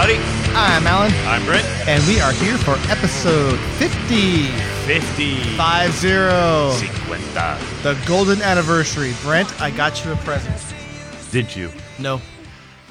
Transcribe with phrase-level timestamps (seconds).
[0.00, 0.16] Howdy.
[0.56, 1.66] I'm Alan, I'm Brent.
[1.86, 4.46] and we are here for episode 50.
[4.86, 5.42] 50.
[5.58, 6.70] 5 0.
[6.72, 7.58] Cinquenta.
[7.82, 9.12] The golden anniversary.
[9.20, 10.56] Brent, I got you a present.
[11.30, 11.70] Did you?
[11.98, 12.22] No.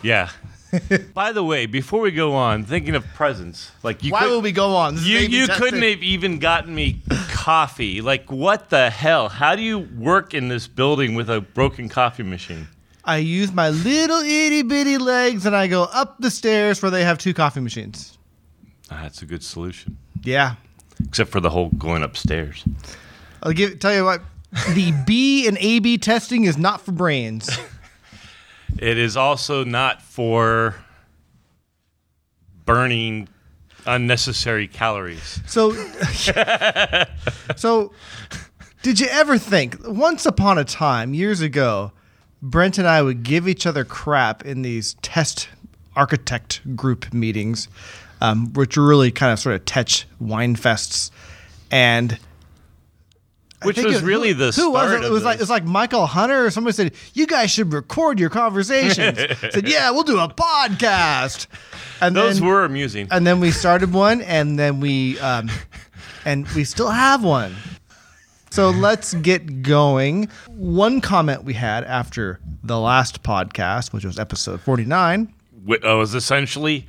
[0.04, 0.30] Yeah.
[1.16, 4.42] By the way, before we go on, thinking of presents, like you Why could- will
[4.44, 4.94] we go on?
[4.94, 5.64] This you, you testing.
[5.66, 7.02] couldn't have even gotten me
[7.32, 8.02] coffee.
[8.02, 9.30] Like what the hell?
[9.30, 12.68] How do you work in this building with a broken coffee machine?
[13.10, 17.04] I use my little itty bitty legs and I go up the stairs where they
[17.04, 18.20] have two coffee machines.
[18.88, 19.98] That's a good solution.
[20.22, 20.58] Yeah.
[21.04, 22.64] Except for the whole going upstairs.
[23.42, 24.22] I'll give tell you what.
[24.76, 27.50] The B and AB testing is not for brains.
[28.78, 30.76] It is also not for
[32.66, 33.28] burning
[33.88, 35.42] unnecessary calories.
[35.48, 35.72] So,
[37.56, 37.92] so,
[38.84, 41.92] did you ever think once upon a time, years ago,
[42.42, 45.50] Brent and I would give each other crap in these test
[45.96, 47.68] architect group meetings,
[48.22, 51.12] um, which were really kind of sort of tech wine fests,
[51.72, 52.18] and.
[53.64, 55.04] Which think was really the who was it?
[55.04, 58.18] It was like it was like Michael Hunter or somebody said you guys should record
[58.18, 59.18] your conversations.
[59.52, 61.48] said yeah, we'll do a podcast.
[62.00, 63.10] And Those then, were amusing.
[63.12, 65.52] and then we started one, and then we, um,
[66.26, 67.54] and we still have one.
[68.52, 70.30] So let's get going.
[70.48, 75.34] One comment we had after the last podcast, which was episode forty-nine.
[75.68, 76.88] Wh- uh, was essentially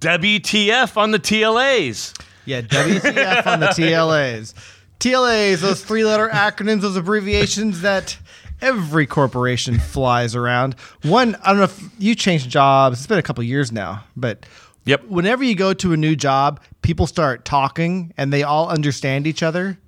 [0.00, 2.18] WTF on the TLAs.
[2.46, 4.54] Yeah, WTF on the TLAs.
[5.00, 8.16] TLAs, those three-letter acronyms, those abbreviations that
[8.62, 10.74] every corporation flies around.
[11.02, 12.98] One, I don't know if you changed jobs.
[12.98, 14.46] It's been a couple years now, but
[14.86, 15.04] Yep.
[15.08, 19.42] whenever you go to a new job, people start talking and they all understand each
[19.42, 19.78] other,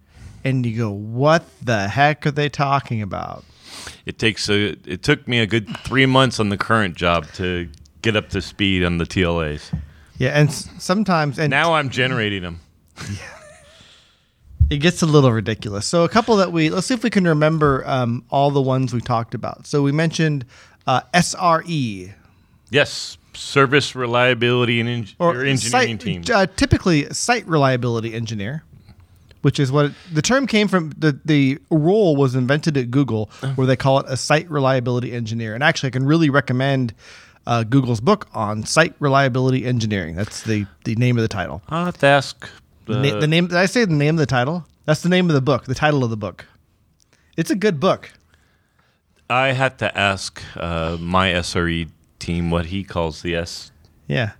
[0.49, 3.45] and you go, "What the heck are they talking about?"
[4.07, 4.77] It takes a.
[4.87, 7.69] It took me a good three months on the current job to
[8.03, 9.73] get up to speed on the TLAs.
[10.19, 12.61] Yeah, and s- sometimes, and Now I'm generating them.
[13.11, 13.17] Yeah.
[14.69, 15.87] It gets a little ridiculous.
[15.87, 18.93] So a couple that we let's see if we can remember um, all the ones
[18.93, 19.65] we talked about.
[19.65, 20.45] So we mentioned
[20.89, 22.13] uh, SRE
[22.71, 26.25] Yes, service reliability and en- your engineering site, team.
[26.35, 28.65] Uh, typically, site reliability engineer,
[29.47, 30.91] which is what the term came from.
[30.99, 33.53] The the role was invented at Google, Uh-huh.
[33.55, 35.55] where they call it a site reliability engineer.
[35.55, 36.93] And actually, I can really recommend
[37.47, 40.17] uh, Google's book on site reliability engineering.
[40.17, 41.63] That's the the name of the title.
[41.69, 42.49] I'll have to ask.
[42.87, 43.47] The, na- the name.
[43.47, 44.67] Did I say the name of the title?
[44.85, 45.67] That's the name of the book.
[45.67, 46.45] The title of the book.
[47.37, 48.11] It's a good book.
[49.31, 53.71] I had to ask uh, my SRE team what he calls the S.
[54.09, 54.33] Yeah.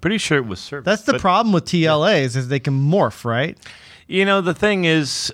[0.00, 0.84] Pretty sure it was service.
[0.84, 3.56] That's the but, problem with TLAs is they can morph, right?
[4.12, 5.32] You know, the thing is,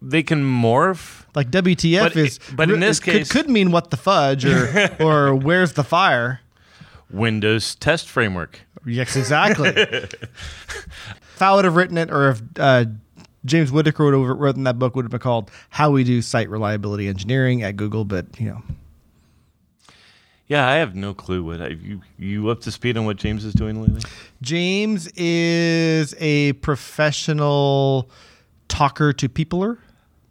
[0.00, 1.24] they can morph.
[1.34, 4.90] Like WTF But is, but in this could, case- could mean what the fudge or
[5.00, 6.40] or where's the fire.
[7.10, 8.60] Windows test framework.
[8.86, 9.68] Yes, exactly.
[9.68, 12.86] if I would have written it, or if uh,
[13.44, 16.48] James Whittaker would have written that book, would have been called "How We Do Site
[16.48, 18.04] Reliability Engineering" at Google.
[18.04, 18.62] But you know,
[20.48, 23.44] Yeah, I have no clue what I, you you up to speed on what James
[23.44, 24.00] is doing lately.
[24.40, 28.08] James is a professional
[28.68, 29.78] talker to peopler.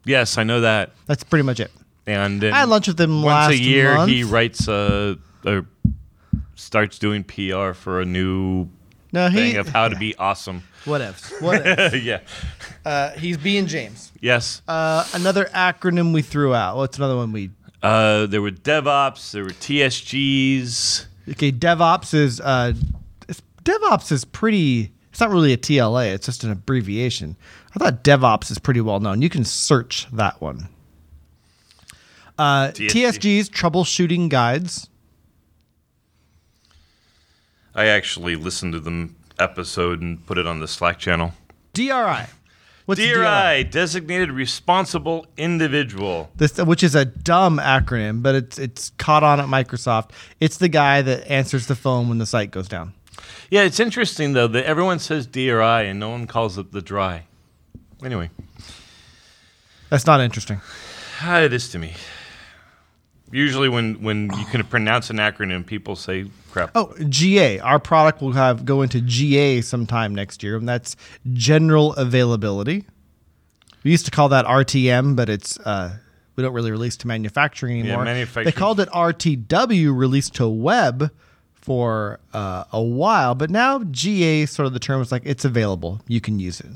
[0.05, 0.91] Yes, I know that.
[1.05, 1.71] That's pretty much it.
[2.07, 3.93] And I had lunch with him once last a year.
[3.95, 4.09] month.
[4.11, 5.65] He writes a or
[6.55, 8.69] starts doing PR for a new
[9.11, 10.63] No, he thing of how to be awesome.
[10.85, 11.31] what ifs.
[11.41, 11.63] What
[12.01, 12.21] yeah.
[12.85, 14.11] uh, he's being James.
[14.21, 14.61] Yes.
[14.67, 16.77] Uh, another acronym we threw out.
[16.77, 17.51] What's another one we?
[17.81, 19.31] Uh, there were DevOps.
[19.31, 21.05] There were TSGs.
[21.31, 22.73] Okay, DevOps is uh,
[23.27, 24.91] it's, DevOps is pretty.
[25.09, 26.13] It's not really a TLA.
[26.13, 27.35] It's just an abbreviation.
[27.75, 29.21] I thought DevOps is pretty well known.
[29.21, 30.69] You can search that one.
[32.37, 32.89] Uh, TSG.
[32.89, 34.89] TSGs troubleshooting guides.
[37.73, 39.09] I actually listened to the
[39.39, 41.33] episode and put it on the Slack channel.
[41.73, 42.25] DRI.
[42.87, 46.31] What's DRI, designated responsible individual.
[46.37, 50.11] This, which is a dumb acronym, but it's it's caught on at Microsoft.
[50.39, 52.93] It's the guy that answers the phone when the site goes down.
[53.49, 57.25] Yeah, it's interesting though that everyone says DRI and no one calls it the dry.
[58.01, 58.29] Anyway,
[59.89, 60.61] That's not interesting.
[61.21, 61.93] ah, it is to me.
[63.31, 66.71] Usually, when when you can pronounce an acronym, people say crap.
[66.75, 67.59] Oh, GA.
[67.59, 70.95] Our product will have go into GA sometime next year, and that's
[71.33, 72.85] general availability.
[73.83, 75.97] We used to call that RTM, but it's uh,
[76.37, 77.99] we don't really release to manufacturing anymore.
[78.05, 81.11] Yeah, manufacturing- They called it RTW, released to web
[81.53, 85.99] for uh, a while, but now GA sort of the term is like it's available.
[86.07, 86.71] You can use it.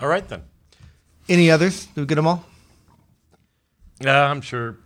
[0.00, 0.44] All right then.
[1.28, 1.86] Any others?
[1.86, 2.44] Did we get them all?
[4.00, 4.76] Yeah, I'm sure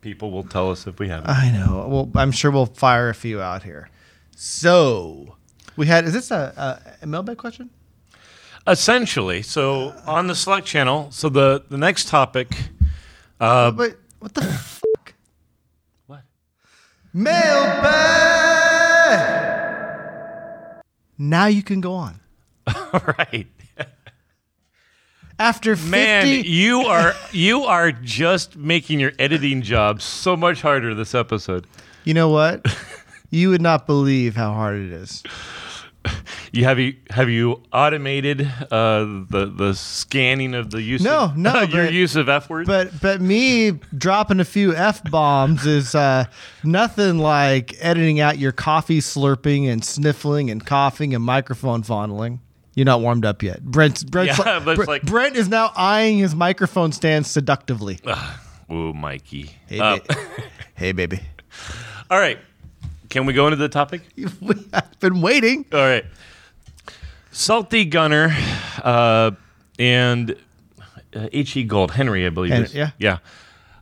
[0.00, 1.30] people will tell us if we haven't.
[1.30, 1.86] I know.
[1.88, 3.90] Well, I'm sure we'll fire a few out here.
[4.36, 5.36] So
[5.76, 6.04] we had.
[6.04, 7.70] Is this a, a, a mailbag question?
[8.66, 12.48] Essentially, so on the Slack channel, so the the next topic.
[13.40, 15.14] Uh, Wait, what the fuck?
[16.06, 16.22] what?
[17.12, 18.00] Mailbag.
[21.18, 22.20] Now you can go on.
[22.66, 23.46] All right,
[25.40, 30.94] After 50, man, you are you are just making your editing job so much harder
[30.94, 31.66] this episode.
[32.04, 32.62] you know what?
[33.30, 35.22] you would not believe how hard it is.
[36.52, 41.00] You have you have you automated uh, the the scanning of the use?
[41.02, 42.66] No, of, no, your but- use of f words.
[42.66, 46.26] But but me dropping a few f bombs is uh,
[46.62, 52.40] nothing like editing out your coffee slurping and sniffling and coughing and microphone fondling.
[52.74, 53.62] You're not warmed up yet.
[53.62, 57.98] Brent's, Brent's Yeah, like- Brent- like- Brent is now eyeing his microphone stand seductively.
[58.68, 59.50] oh, Mikey.
[59.66, 60.16] Hey, Uh, ba-
[60.74, 61.20] hey, baby.
[62.10, 62.38] all right,
[63.08, 64.02] can we go into the topic?
[64.40, 65.64] We have been waiting.
[65.72, 66.04] All right.
[67.32, 68.34] Salty Gunner
[68.82, 69.32] uh,
[69.78, 70.32] and
[71.14, 71.64] uh, H.E.
[71.64, 72.52] Gold, Henry, I believe.
[72.52, 72.90] Hen- yeah.
[72.98, 73.18] Yeah.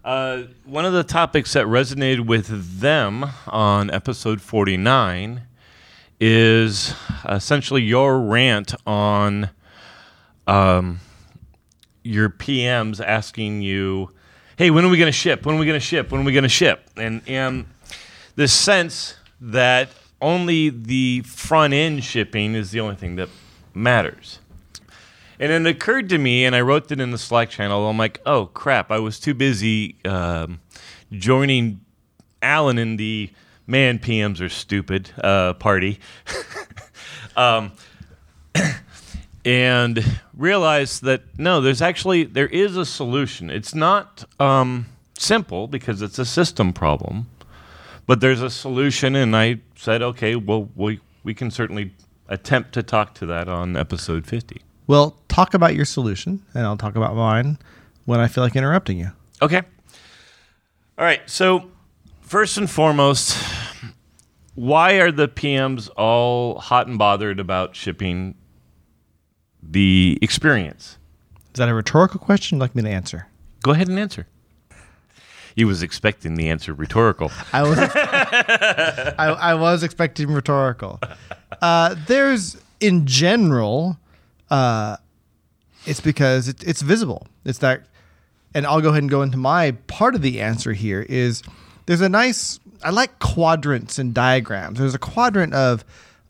[0.05, 5.43] Uh, one of the topics that resonated with them on episode 49
[6.21, 6.95] is
[7.29, 9.51] essentially your rant on
[10.47, 11.01] um,
[12.03, 14.11] your PMs asking you,
[14.57, 15.47] hey, when are we going to ship?
[15.47, 16.11] When are we going to ship?
[16.11, 16.91] When are we going to ship?
[16.97, 17.67] And, and
[18.35, 23.29] this sense that only the front end shipping is the only thing that
[23.75, 24.41] matters.
[25.41, 27.89] And it occurred to me, and I wrote it in the Slack channel.
[27.89, 30.61] I'm like, oh crap, I was too busy um,
[31.13, 31.81] joining
[32.43, 33.31] Alan in the
[33.69, 36.01] man PMs are stupid uh, party.
[37.37, 37.73] um,
[39.45, 40.05] and
[40.37, 43.51] realize that no, there's actually there is a solution.
[43.51, 44.87] It's not um,
[45.17, 47.29] simple because it's a system problem,
[48.07, 49.15] but there's a solution.
[49.15, 51.93] And I said, okay, well, we we can certainly
[52.29, 54.63] attempt to talk to that on episode 50.
[54.87, 57.59] Well, talk about your solution, and I'll talk about mine
[58.07, 59.13] when I feel like interrupting you.
[59.43, 59.63] Okay.
[60.99, 61.21] All right.
[61.27, 61.71] So,
[62.29, 63.43] first and foremost,
[64.55, 68.35] why are the PMs all hot and bothered about shipping
[69.63, 70.99] the experience?
[71.55, 73.29] Is that a rhetorical question you'd like me to answer?
[73.63, 74.27] Go ahead and answer.
[75.57, 77.33] He was expecting the answer rhetorical.
[77.53, 81.01] I was I, I was expecting rhetorical.
[81.61, 83.99] Uh, there's in general,
[84.51, 84.99] uh,
[85.87, 87.27] it's because it, it's visible.
[87.45, 87.87] It's that,
[88.55, 91.03] and I'll go ahead and go into my part of the answer here.
[91.09, 91.43] Is
[91.89, 94.79] there's a nice I like quadrants and diagrams.
[94.79, 95.87] There's a quadrant of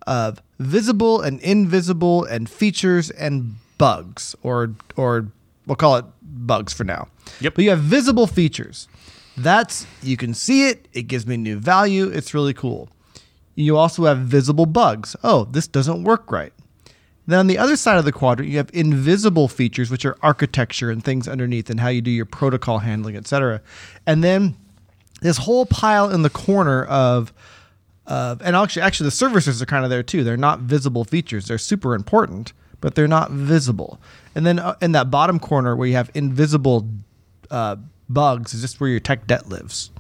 [0.07, 5.27] of visible and invisible and features and bugs, or or
[5.67, 7.09] we'll call it bugs for now.
[7.41, 7.57] Yep.
[7.57, 8.87] But you have visible features.
[9.37, 10.87] That's you can see it.
[10.93, 12.07] It gives me new value.
[12.07, 12.89] It's really cool.
[13.57, 15.17] You also have visible bugs.
[15.25, 16.53] Oh, this doesn't work right.
[17.27, 20.89] Then on the other side of the quadrant, you have invisible features, which are architecture
[20.89, 23.61] and things underneath, and how you do your protocol handling, etc.
[24.07, 24.57] And then
[25.21, 27.33] this whole pile in the corner of
[28.07, 30.25] of and actually actually the services are kind of there too.
[30.25, 31.47] They're not visible features.
[31.47, 34.01] They're super important, but they're not visible.
[34.35, 36.89] And then uh, in that bottom corner where you have invisible
[37.51, 37.77] uh,
[38.09, 39.91] bugs is just where your tech debt lives.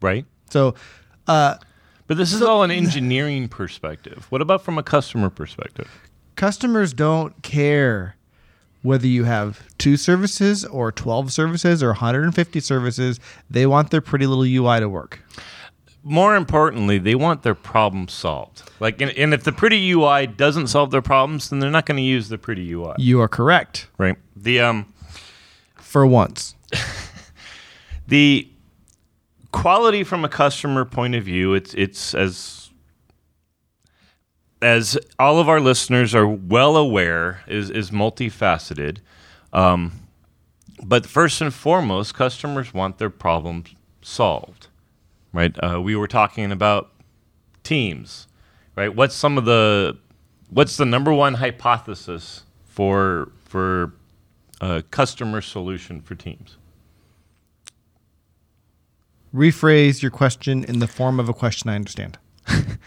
[0.00, 0.24] Right?
[0.50, 0.74] So
[1.26, 1.56] uh,
[2.06, 4.26] But this is all an engineering perspective.
[4.30, 5.88] What about from a customer perspective?
[6.36, 8.15] customers don't care
[8.86, 13.20] whether you have two services or 12 services or 150 services.
[13.50, 15.20] They want their pretty little UI to work.
[16.04, 18.62] More importantly, they want their problem solved.
[18.78, 21.96] Like, and, and if the pretty UI doesn't solve their problems, then they're not going
[21.96, 22.94] to use the pretty UI.
[22.98, 24.16] You are correct Right?
[24.36, 24.92] The um,
[25.74, 26.54] for once.
[28.06, 28.48] the
[29.50, 32.65] quality from a customer point of view it's it's as
[34.62, 38.98] as all of our listeners are well aware is is multifaceted
[39.52, 39.92] um,
[40.82, 44.68] but first and foremost customers want their problems solved
[45.32, 45.54] right?
[45.62, 46.90] Uh, we were talking about
[47.62, 48.26] teams
[48.76, 48.94] right?
[48.94, 49.98] What's some of the
[50.50, 53.92] what's the number one hypothesis for for
[54.60, 56.56] a customer solution for teams?
[59.34, 62.18] Rephrase your question in the form of a question I understand.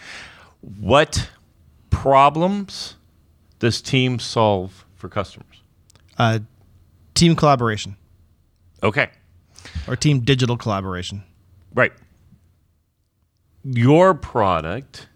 [0.61, 1.29] What
[1.89, 2.95] problems
[3.59, 5.61] does team solve for customers?
[6.17, 6.39] Uh,
[7.13, 7.95] team collaboration
[8.83, 9.09] Okay,
[9.87, 11.23] or team digital collaboration.
[11.73, 11.91] right.
[13.63, 15.09] Your product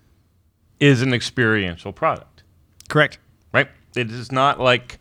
[0.80, 2.44] is an experiential product,
[2.90, 3.18] Correct.
[3.54, 3.70] right?
[3.96, 5.00] It is not like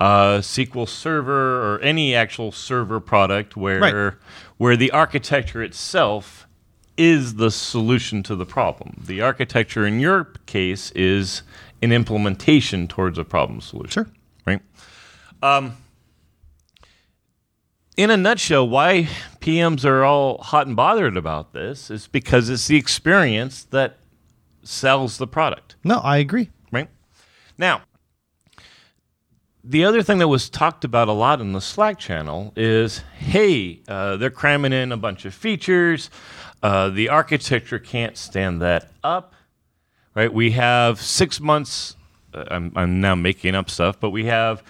[0.00, 4.14] a SQL Server or any actual server product where Right.
[4.56, 6.48] where the architecture itself
[6.96, 9.02] is the solution to the problem.
[9.06, 11.42] The architecture in your case is
[11.80, 14.04] an implementation towards a problem solution.
[14.04, 14.06] Sure.
[14.46, 14.60] Right.
[15.42, 15.76] Um,
[17.96, 19.08] in a nutshell, why
[19.40, 23.98] PMs are all hot and bothered about this is because it's the experience that
[24.62, 25.76] sells the product.
[25.84, 26.50] No, I agree.
[26.70, 26.88] Right.
[27.58, 27.82] Now,
[29.64, 33.82] the other thing that was talked about a lot in the Slack channel is hey,
[33.86, 36.10] uh, they're cramming in a bunch of features.
[36.62, 39.34] Uh, the architecture can't stand that up.
[40.14, 40.32] Right.
[40.32, 41.96] We have six months.
[42.32, 44.62] Uh, I'm, I'm now making up stuff, but we have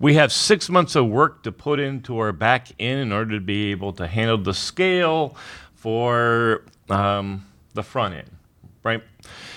[0.00, 3.40] we have six months of work to put into our back end in order to
[3.40, 5.36] be able to handle the scale
[5.74, 8.30] for um, the front end,
[8.82, 9.02] right?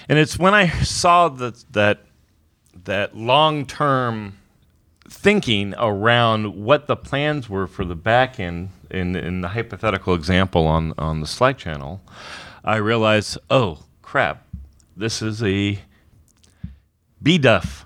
[0.08, 2.06] And it's when I saw that that
[2.86, 4.38] that long term
[5.18, 10.68] thinking around what the plans were for the back end in, in the hypothetical example
[10.68, 12.02] on, on the Slack channel,
[12.64, 14.46] I realized, oh crap,
[14.96, 15.80] this is a
[17.24, 17.86] BDUF,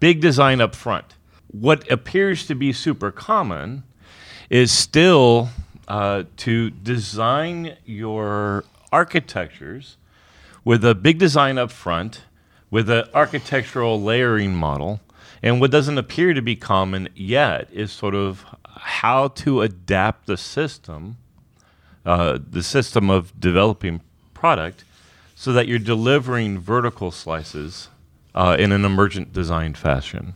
[0.00, 1.14] big design up front.
[1.50, 3.84] What appears to be super common
[4.50, 5.48] is still
[5.88, 9.96] uh, to design your architectures
[10.62, 12.22] with a big design up front,
[12.70, 15.00] with an architectural layering model.
[15.44, 20.38] And what doesn't appear to be common yet is sort of how to adapt the
[20.38, 21.18] system,
[22.06, 24.00] uh, the system of developing
[24.32, 24.84] product,
[25.34, 27.88] so that you're delivering vertical slices
[28.34, 30.34] uh, in an emergent design fashion.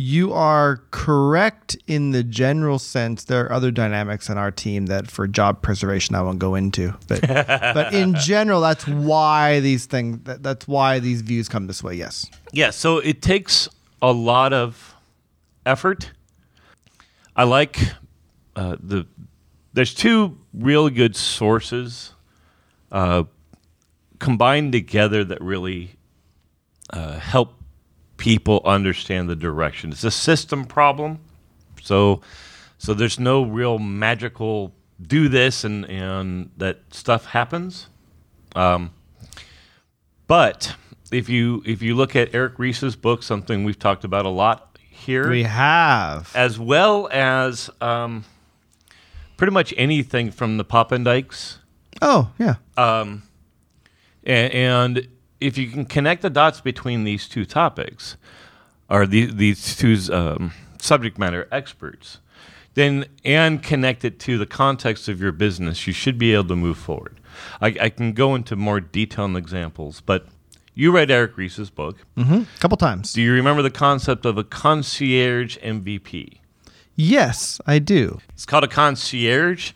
[0.00, 3.24] You are correct in the general sense.
[3.24, 6.94] There are other dynamics in our team that, for job preservation, I won't go into.
[7.08, 10.20] But, but in general, that's why these things.
[10.22, 11.94] That, that's why these views come this way.
[11.94, 12.30] Yes.
[12.52, 12.70] Yeah.
[12.70, 13.68] So it takes
[14.00, 14.94] a lot of
[15.66, 16.12] effort.
[17.34, 17.80] I like
[18.54, 19.04] uh, the.
[19.72, 22.12] There's two really good sources
[22.92, 23.24] uh,
[24.20, 25.96] combined together that really
[26.90, 27.57] uh, help
[28.18, 29.90] people understand the direction.
[29.92, 31.20] It's a system problem,
[31.82, 32.20] so
[32.76, 37.86] so there's no real magical do this and and that stuff happens.
[38.54, 38.90] Um,
[40.26, 40.74] but
[41.10, 44.78] if you if you look at Eric Ries's book, something we've talked about a lot
[44.90, 46.30] here, We have.
[46.34, 48.24] as well as um,
[49.36, 51.58] pretty much anything from the Poppendiecks.
[52.02, 52.56] Oh, yeah.
[52.76, 53.22] Um,
[54.26, 55.08] a- and
[55.40, 58.16] if you can connect the dots between these two topics,
[58.88, 62.18] or the, these two um, subject matter experts,
[62.74, 66.56] then and connect it to the context of your business, you should be able to
[66.56, 67.20] move forward.
[67.60, 70.26] I, I can go into more detailed examples, but
[70.74, 71.98] you read Eric Ries's book.
[72.16, 73.12] A couple times.
[73.12, 76.38] Do you remember the concept of a concierge MVP?
[76.94, 78.20] Yes, I do.
[78.30, 79.72] It's called a concierge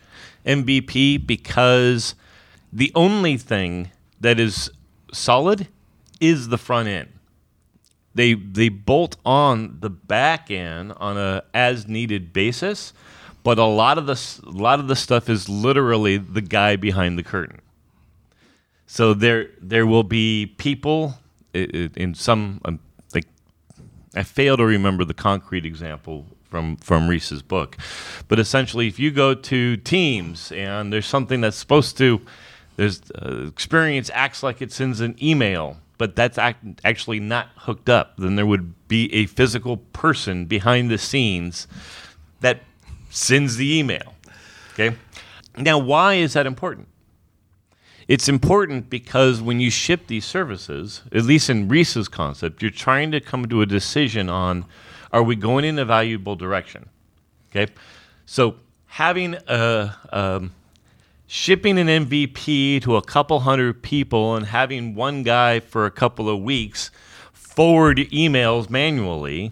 [0.46, 2.14] MVP because
[2.72, 3.90] the only thing
[4.20, 4.70] that is
[5.12, 5.68] solid
[6.20, 7.08] is the front end.
[8.14, 12.92] They they bolt on the back end on a as needed basis,
[13.42, 17.18] but a lot of the a lot of the stuff is literally the guy behind
[17.18, 17.60] the curtain.
[18.86, 21.14] So there there will be people
[21.54, 22.80] in some um,
[23.14, 23.26] like
[24.14, 27.78] I fail to remember the concrete example from from Ries's book,
[28.28, 32.20] but essentially, if you go to Teams and there's something that's supposed to,
[32.76, 37.88] there's uh, experience acts like it sends an email, but that's act, actually not hooked
[37.88, 38.14] up.
[38.16, 41.66] Then there would be a physical person behind the scenes
[42.40, 42.60] that
[43.10, 44.14] sends the email.
[44.72, 44.96] Okay,
[45.56, 46.88] now why is that important?
[48.08, 53.10] It's important because when you ship these services, at least in Ries's concept, you're trying
[53.12, 54.64] to come to a decision on
[55.12, 56.88] are we going in a valuable direction?
[57.50, 57.72] Okay.
[58.26, 60.52] So having a um,
[61.32, 66.28] shipping an MVP to a couple hundred people and having one guy for a couple
[66.28, 66.90] of weeks
[67.32, 69.50] forward emails manually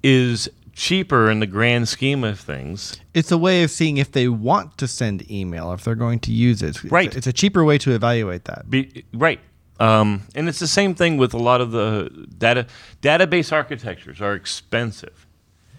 [0.00, 4.28] is cheaper in the grand scheme of things It's a way of seeing if they
[4.28, 6.84] want to send email, if they're going to use it.
[6.84, 7.12] Right.
[7.16, 8.70] It's a cheaper way to evaluate that.
[8.70, 9.40] Be, right.
[9.80, 12.68] Um, and it's the same thing with a lot of the data
[13.02, 15.26] database architectures are expensive.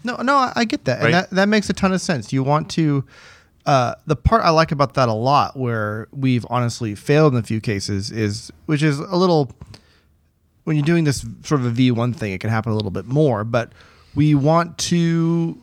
[0.04, 1.06] No, no, I, get that, Right.
[1.06, 2.30] and that that makes a ton of sense.
[2.30, 3.04] You want to.
[3.66, 7.42] Uh, the part I like about that a lot, where we've honestly failed in a
[7.42, 9.50] few cases, is which is a little
[10.64, 13.06] when you're doing this sort of a V1 thing, it can happen a little bit
[13.06, 13.44] more.
[13.44, 13.72] But
[14.14, 15.60] we want to.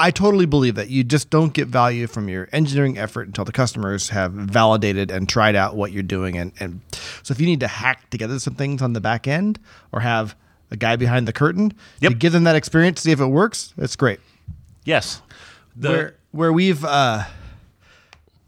[0.00, 3.50] I totally believe that you just don't get value from your engineering effort until the
[3.50, 6.36] customers have validated and tried out what you're doing.
[6.38, 6.80] And, and
[7.24, 9.58] so if you need to hack together some things on the back end
[9.90, 10.36] or have
[10.70, 12.18] a guy behind the curtain to Yep.
[12.20, 14.20] give them that experience, see if it works, that's great.
[14.84, 15.20] Yes.
[15.74, 17.24] The, Where- where we've uh,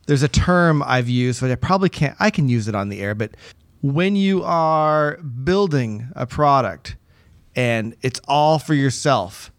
[0.07, 2.17] there's a term I've used, but I probably can't.
[2.19, 3.37] I can use it on the air, but
[3.83, 6.97] when you are building a product
[7.57, 9.51] and it's all for yourself,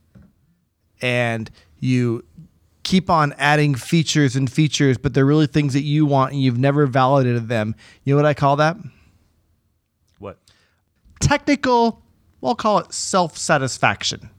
[1.01, 1.49] and
[1.79, 2.23] you
[2.83, 6.57] keep on adding features and features, but they're really things that you want and you've
[6.57, 7.75] never validated them.
[8.03, 8.77] You know what I call that?
[10.19, 10.37] What?
[11.19, 12.03] Technical,
[12.39, 14.29] we'll call it self satisfaction.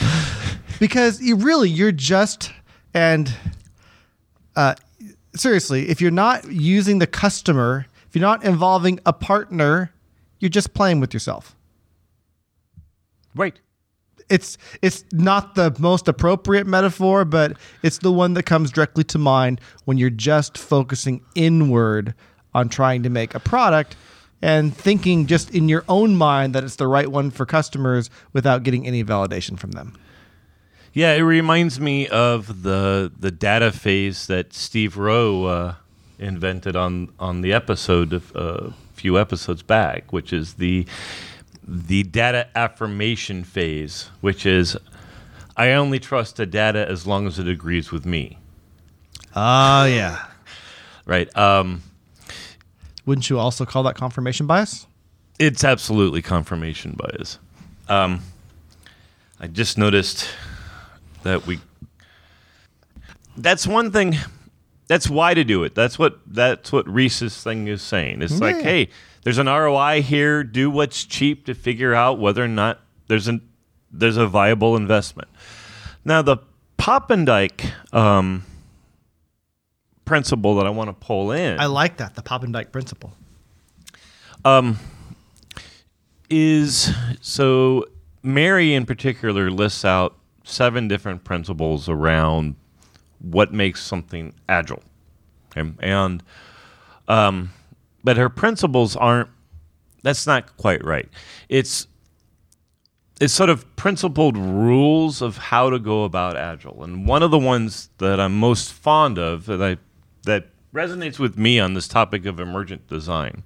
[0.80, 2.52] because you really, you're just,
[2.92, 3.32] and
[4.56, 4.74] uh,
[5.36, 9.92] seriously, if you're not using the customer, if you're not involving a partner,
[10.40, 11.54] you're just playing with yourself.
[13.36, 13.60] Right.
[14.28, 19.18] It's it's not the most appropriate metaphor, but it's the one that comes directly to
[19.18, 22.14] mind when you're just focusing inward
[22.54, 23.96] on trying to make a product
[24.40, 28.62] and thinking just in your own mind that it's the right one for customers without
[28.62, 29.98] getting any validation from them.
[30.92, 35.74] Yeah, it reminds me of the the data phase that Steve Rowe uh,
[36.18, 40.86] invented on on the episode of, uh, a few episodes back, which is the
[41.66, 44.76] the data affirmation phase, which is
[45.56, 48.38] I only trust the data as long as it agrees with me.
[49.36, 50.26] Oh yeah.
[51.06, 51.34] Right.
[51.36, 51.82] Um,
[53.06, 54.86] Wouldn't you also call that confirmation bias?
[55.38, 57.38] it's absolutely confirmation bias.
[57.88, 58.20] Um,
[59.40, 60.28] I just noticed
[61.22, 61.60] that we.
[63.36, 64.16] That's one thing.
[64.88, 65.74] That's why to do it.
[65.74, 68.22] That's what that's what Ries's thing is saying.
[68.22, 68.88] It's like, hey,
[69.22, 70.42] there's an ROI here.
[70.42, 73.40] Do what's cheap to figure out whether or not there's an
[73.92, 75.28] there's a viable investment.
[76.04, 76.38] Now the
[76.78, 78.44] Poppendieck um,
[80.04, 81.60] principle that I want to pull in.
[81.60, 83.12] I like that, the Poppendieck principle.
[84.44, 84.78] um,
[86.28, 87.84] is so
[88.22, 90.16] Mary in particular lists out
[90.50, 92.56] seven different principles around
[93.20, 94.82] what makes something agile,
[95.50, 95.70] okay?
[95.80, 96.22] and
[97.08, 97.52] um,
[98.02, 99.28] but her principles aren't.
[100.02, 101.08] That's not quite right.
[101.48, 101.86] It's
[103.20, 107.38] it's sort of principled rules of how to go about agile, and one of the
[107.38, 109.76] ones that I'm most fond of that I
[110.24, 113.42] that resonates with me on this topic of emergent design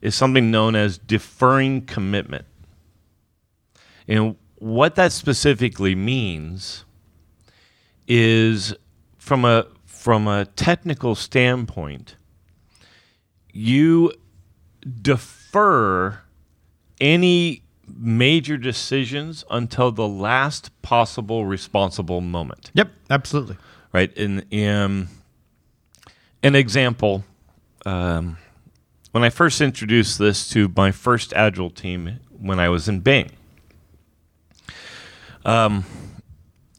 [0.00, 2.44] is something known as deferring commitment.
[4.06, 6.84] And what that specifically means
[8.06, 8.74] is
[9.18, 12.16] from a from a technical standpoint,
[13.52, 14.12] you
[15.02, 16.20] defer
[17.00, 17.62] any
[17.96, 23.56] major decisions until the last possible responsible moment Yep, absolutely.
[23.92, 24.12] right?
[24.16, 25.08] In, in
[26.42, 27.24] an example,
[27.84, 28.36] um,
[29.12, 33.30] when I first introduced this to my first Agile team when I was in Bing,
[35.44, 35.84] um,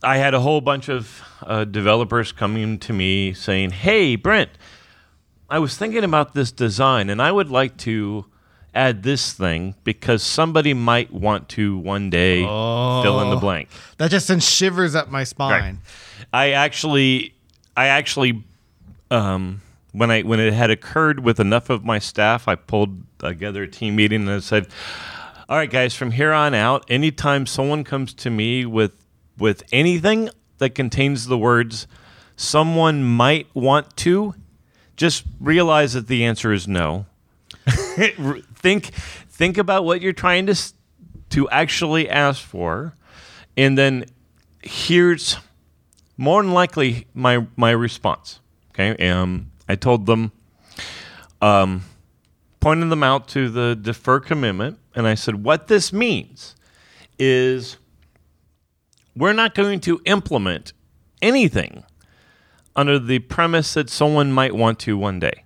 [0.04, 4.50] I had a whole bunch of uh, developers coming to me saying, "Hey, Brent,
[5.50, 8.26] I was thinking about this design, and I would like to."
[8.76, 13.40] Add this thing because somebody might want to one day fill in the Oh.
[13.40, 13.68] blank.
[13.98, 15.80] That just sends shivers up my spine.
[16.32, 17.34] I actually,
[17.76, 18.44] I actually,
[19.10, 23.64] um, when I when it had occurred with enough of my staff, I pulled together
[23.64, 24.68] a team meeting and I said,
[25.50, 29.04] "All right, guys, from here on out, anytime someone comes to me with
[29.36, 31.88] with anything that contains the words
[32.36, 34.36] someone might want to,
[34.96, 37.08] just realize that the answer is no.
[37.66, 40.56] think think about what you're trying to
[41.32, 42.94] to actually ask for,
[43.58, 44.06] and then
[44.62, 45.36] here's
[46.16, 48.40] more than likely my my response.
[48.70, 50.32] Okay, um, I told them,
[51.42, 51.86] um,
[52.60, 56.56] pointed them out to the defer commitment, and I said, what this means
[57.18, 57.78] is
[59.16, 60.74] we're not going to implement
[61.22, 61.84] anything
[62.76, 65.44] under the premise that someone might want to one day.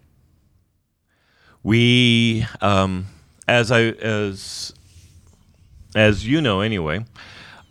[1.64, 3.08] We, um,
[3.48, 4.74] as I as
[5.96, 7.06] as you know anyway,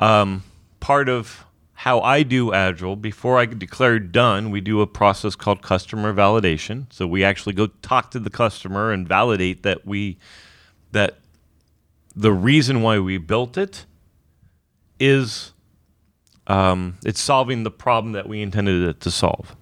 [0.01, 0.43] um,
[0.81, 1.45] part of
[1.83, 6.87] how I do Agile, before I declare done, we do a process called customer validation.
[6.93, 10.17] So we actually go talk to the customer and validate that we
[10.93, 11.19] that
[12.15, 13.85] the reason why we built it
[15.01, 15.55] is
[16.47, 19.57] um, it's solving the problem that we intended it to solve,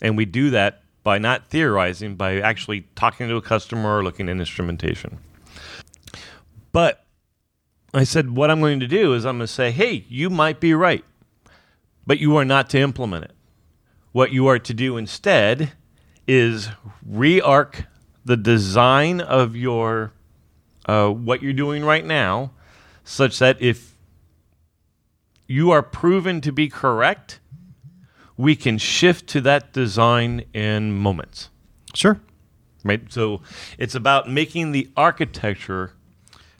[0.00, 4.30] and we do that by not theorizing, by actually talking to a customer or looking
[4.30, 5.18] at instrumentation.
[6.72, 7.04] But
[7.92, 10.58] I said, what I'm going to do is I'm going to say, hey, you might
[10.58, 11.04] be right,
[12.06, 13.32] but you are not to implement it.
[14.12, 15.72] What you are to do instead
[16.26, 16.68] is
[17.04, 17.84] re-arc
[18.24, 20.12] the design of your
[20.86, 22.52] uh, what you're doing right now,
[23.04, 23.96] such that if
[25.46, 27.40] you are proven to be correct,
[28.36, 31.50] we can shift to that design in moments.
[31.94, 32.20] Sure.
[32.84, 33.12] Right?
[33.12, 33.40] So
[33.78, 35.92] it's about making the architecture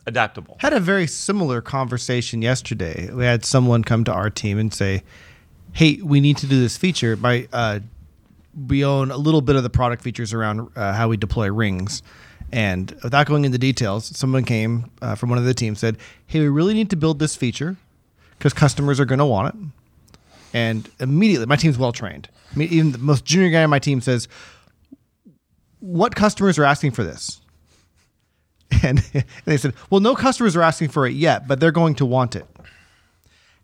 [0.06, 0.56] adaptable.
[0.60, 3.12] Had a very similar conversation yesterday.
[3.12, 5.02] We had someone come to our team and say,
[5.76, 7.18] "Hey, we need to do this feature.
[7.52, 7.80] Uh,
[8.66, 12.02] we own a little bit of the product features around uh, how we deploy rings."
[12.50, 16.40] And without going into details, someone came uh, from one of the teams said, "Hey,
[16.40, 17.76] we really need to build this feature
[18.38, 19.60] because customers are going to want it."
[20.54, 22.30] And immediately, my team's well trained.
[22.54, 24.28] I mean, even the most junior guy on my team says,
[25.80, 27.42] "What customers are asking for this?"
[28.82, 31.96] And, and they said, "Well, no customers are asking for it yet, but they're going
[31.96, 32.46] to want it."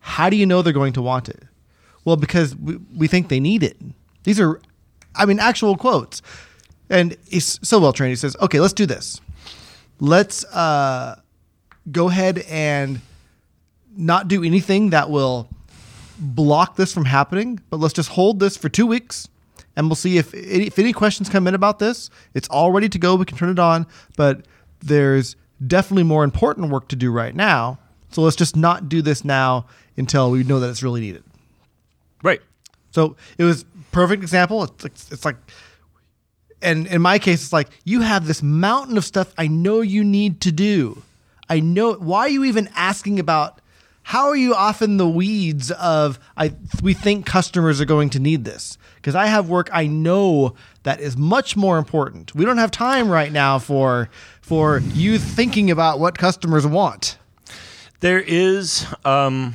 [0.01, 1.45] How do you know they're going to want it?
[2.05, 3.77] Well, because we, we think they need it.
[4.25, 4.61] These are,
[5.15, 6.23] I mean, actual quotes.
[6.91, 8.11] And he's so well trained.
[8.11, 9.21] He says, "Okay, let's do this.
[10.01, 11.21] Let's uh,
[11.91, 13.01] go ahead and
[13.97, 15.49] not do anything that will
[16.19, 19.29] block this from happening, but let's just hold this for two weeks."
[19.75, 22.11] And we'll see if if any questions come in about this.
[22.35, 23.15] It's all ready to go.
[23.17, 23.87] We can turn it on,
[24.17, 24.45] but
[24.81, 25.35] there's
[25.67, 27.79] definitely more important work to do right now.
[28.11, 31.25] So let's just not do this now until we know that it's really needed.
[32.23, 32.41] Right.
[32.91, 34.65] So it was perfect example.
[34.65, 35.37] It's like, it's like,
[36.61, 40.05] and in my case, it's like you have this mountain of stuff I know you
[40.05, 41.03] need to do.
[41.49, 43.61] I know why are you even asking about?
[44.05, 46.55] How are you off in the weeds of I?
[46.83, 51.01] We think customers are going to need this because I have work I know that
[51.01, 52.35] is much more important.
[52.35, 54.09] We don't have time right now for
[54.41, 57.17] for you thinking about what customers want.
[58.01, 59.55] There is um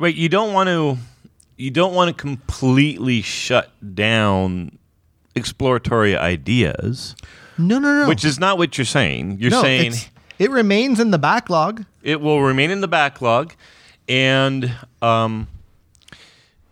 [0.00, 0.98] right, you don't want to
[1.56, 4.78] you don't want to completely shut down
[5.36, 7.14] exploratory ideas,
[7.58, 8.08] No, no, no.
[8.08, 9.38] which is not what you're saying.
[9.40, 9.92] You're no, saying
[10.38, 11.84] it remains in the backlog.
[12.02, 13.52] it will remain in the backlog
[14.08, 15.46] and um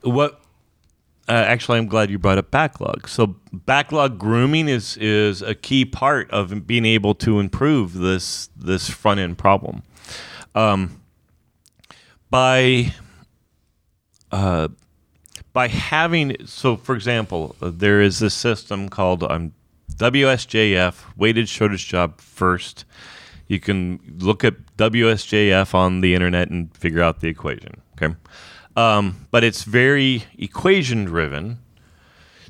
[0.01, 0.41] what
[1.29, 5.85] uh, actually i'm glad you brought up backlog so backlog grooming is is a key
[5.85, 9.83] part of being able to improve this this front end problem
[10.55, 11.01] um,
[12.31, 12.93] by
[14.33, 14.69] uh,
[15.53, 19.53] by having so for example there is this system called um,
[19.97, 22.85] WSJF weighted shortest job first.
[23.47, 28.14] You can look at WSJF on the internet and figure out the equation okay?
[28.77, 31.59] Um, but it's very equation driven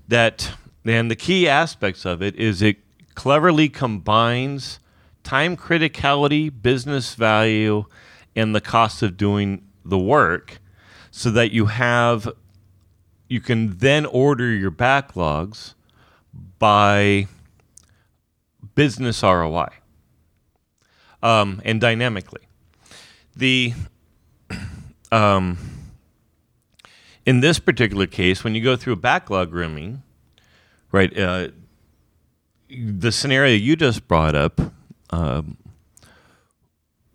[0.09, 0.53] that
[0.85, 2.79] and the key aspects of it is it
[3.15, 4.81] cleverly combines
[5.23, 7.85] time criticality business value
[8.35, 10.61] and the cost of doing the work
[11.19, 12.29] so that you have
[13.27, 15.75] you can then order your backlogs
[16.61, 17.27] by
[18.77, 19.67] business ROI
[21.21, 22.43] um, and dynamically.
[23.35, 23.75] The
[25.11, 25.59] um,
[27.27, 30.05] in this particular case, when you go through backlog grooming,
[30.93, 31.49] right, uh,
[32.71, 34.61] the scenario you just brought up,
[35.11, 35.57] um,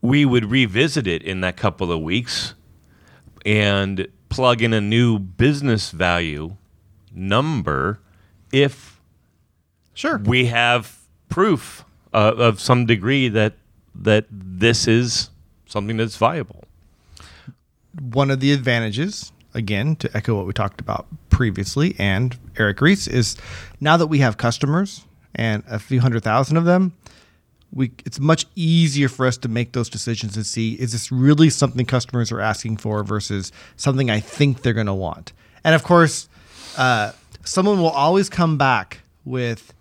[0.02, 2.54] we would revisit it in that couple of weeks
[3.46, 6.56] and plug in a new business value
[7.14, 8.00] number
[8.52, 9.00] if
[9.94, 10.18] Sure.
[10.18, 10.98] we have
[11.30, 13.54] proof uh, of some degree that
[13.96, 15.30] that this is
[15.68, 16.64] something that's viable.
[18.00, 23.08] one of the advantages, again, to echo what we talked about previously and Eric Ries,
[23.08, 23.38] is
[23.80, 26.94] now that we have customers and a few hundred thousand of them,
[27.74, 31.50] we it's much easier for us to make those decisions and see is this really
[31.50, 35.34] something customers are asking for versus something I think they're going to want.
[35.64, 36.30] And of course,
[36.78, 39.74] uh, someone will always come back with,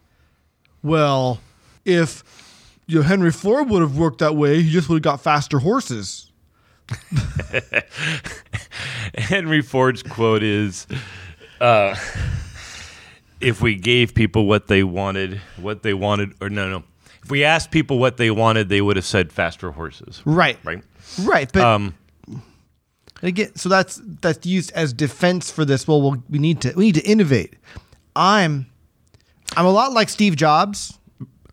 [0.83, 1.40] well,
[1.85, 2.24] if
[2.87, 5.59] you know, Henry Ford would have worked that way, he just would have got faster
[5.59, 6.31] horses.
[9.16, 10.87] Henry Ford's quote is,
[11.61, 11.94] uh,
[13.40, 16.85] "If we gave people what they wanted, what they wanted, or no, no,
[17.22, 20.58] if we asked people what they wanted, they would have said faster horses." Right.
[20.64, 20.82] Right.
[21.22, 21.50] Right.
[21.52, 21.94] But Um,
[23.22, 25.87] again, so that's that's used as defense for this.
[25.87, 27.54] Well, well, we need to we need to innovate.
[28.16, 28.66] I'm
[29.56, 30.98] I'm a lot like Steve Jobs,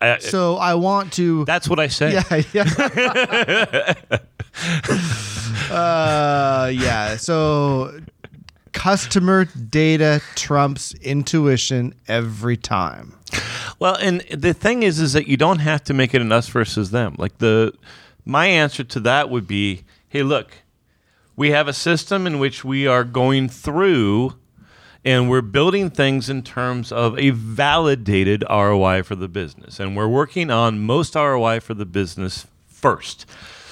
[0.00, 1.44] I- so I want to.
[1.44, 2.12] that's what I say.
[2.14, 3.94] yeah, yeah.
[5.70, 7.16] uh, yeah.
[7.16, 8.00] So
[8.72, 13.14] customer data trumps intuition every time.
[13.78, 16.48] Well, and the thing is, is that you don't have to make it an us
[16.48, 17.14] versus them.
[17.18, 17.72] Like the,
[18.24, 20.52] my answer to that would be, hey, look,
[21.36, 24.34] we have a system in which we are going through,
[25.04, 30.08] and we're building things in terms of a validated ROI for the business, and we're
[30.08, 33.24] working on most ROI for the business first.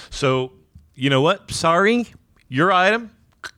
[0.09, 0.53] So
[0.95, 1.51] you know what?
[1.51, 2.07] Sorry,
[2.49, 3.11] your item.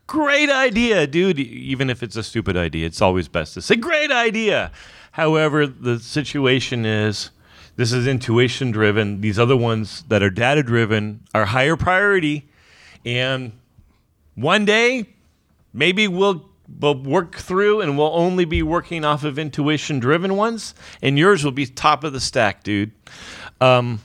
[0.06, 1.38] Great idea, dude.
[1.38, 4.72] Even if it's a stupid idea, it's always best to say great idea.
[5.12, 7.30] However, the situation is
[7.76, 9.20] this is intuition driven.
[9.20, 12.48] These other ones that are data driven are higher priority.
[13.06, 13.52] And
[14.34, 15.08] one day,
[15.72, 20.72] maybe we'll we'll work through and we'll only be working off of intuition driven ones
[21.02, 22.92] and yours will be top of the stack dude
[23.60, 24.00] um,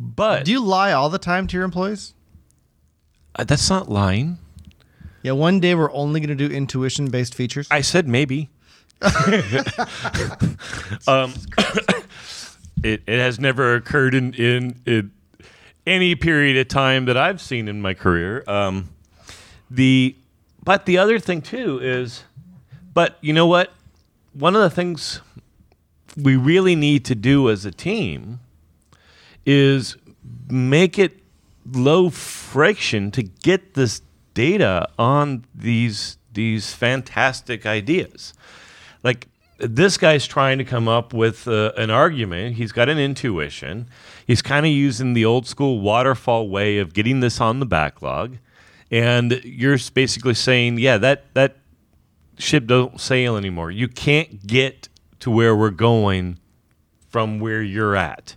[0.00, 2.14] but Do you lie all the time to your employees?
[3.36, 4.38] uh, that's not lying
[5.22, 7.66] Yeah, one day we're only going to do intuition based features.
[7.70, 8.50] i said maybe.
[11.06, 11.34] Um,
[12.82, 15.10] it, it has never occurred in, in, in
[15.86, 18.42] any period of time that i've seen in my career.
[18.46, 18.88] Um,
[19.70, 20.16] the
[20.64, 22.24] but the other thing too is
[22.94, 23.72] but you know what?
[24.32, 25.20] One of the things
[26.16, 28.40] we really need to do as a team
[29.46, 29.96] is
[30.48, 31.22] make it
[31.70, 34.02] low friction to get this
[34.38, 38.32] data on these these fantastic ideas.
[39.02, 39.26] Like
[39.58, 42.54] this guy's trying to come up with uh, an argument.
[42.54, 43.88] He's got an intuition.
[44.24, 48.36] He's kind of using the old school waterfall way of getting this on the backlog.
[48.92, 51.56] And you're basically saying yeah that that
[52.38, 53.72] ship don't sail anymore.
[53.72, 56.38] You can't get to where we're going
[57.08, 58.36] from where you're at.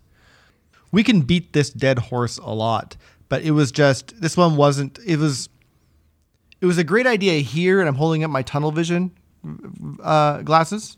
[0.91, 2.97] We can beat this dead horse a lot,
[3.29, 4.97] but it was just this one wasn't.
[5.05, 5.47] It was
[6.61, 9.11] it was a great idea here, and I'm holding up my tunnel vision
[10.01, 10.97] uh, glasses.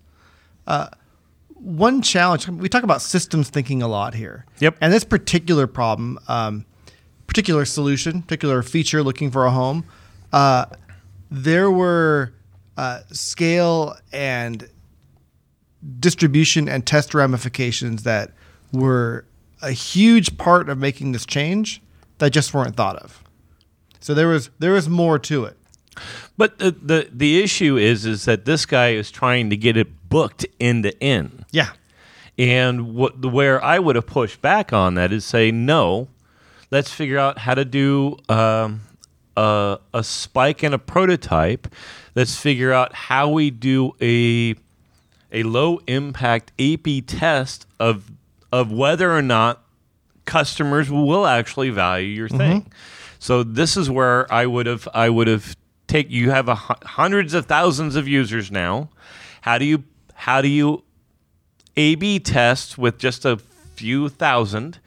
[0.67, 0.89] Uh,
[1.54, 4.45] one challenge we talk about systems thinking a lot here.
[4.60, 4.78] Yep.
[4.82, 6.65] And this particular problem, um,
[7.28, 9.86] particular solution, particular feature, looking for a home,
[10.34, 10.65] uh,
[11.32, 12.34] there were
[12.76, 14.69] uh, scale and
[15.99, 18.32] distribution and test ramifications that
[18.73, 19.26] were
[19.62, 21.82] a huge part of making this change
[22.17, 23.22] that just weren't thought of.
[24.04, 25.58] So there was there was more to it.
[26.36, 30.10] But the, the the issue is is that this guy is trying to get it
[30.10, 31.46] booked end to end.
[31.52, 31.70] Yeah.
[32.38, 36.10] And what the where I would have pushed back on that is say no,
[36.70, 38.82] let's figure out how to do um,
[39.38, 41.74] a, a spike and a prototype.
[42.13, 44.56] Let's figure out how we do a
[45.32, 48.12] a low impact A/B test of
[48.52, 49.63] of whether or not
[50.26, 52.72] customers will actually value your thing.
[53.23, 55.55] So this is where I would have I would have
[55.88, 58.89] take you have a, hundreds of thousands of users now.
[59.43, 60.83] How do you how do you
[61.77, 63.38] A/B test with just a
[63.77, 64.79] few thousand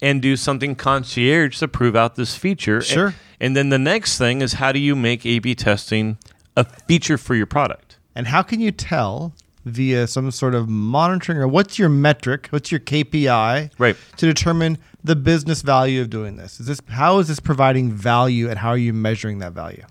[0.00, 2.80] and do something concierge to prove out this feature?
[2.80, 3.06] Sure.
[3.06, 6.18] And, and then the next thing is how do you make A/B testing
[6.56, 7.98] a feature for your product?
[8.14, 9.34] And how can you tell
[9.64, 13.96] via some sort of monitoring or what's your metric, what's your KPI Right.
[14.18, 16.60] to determine the business value of doing this?
[16.60, 19.84] Is this how is this providing value and how are you measuring that value?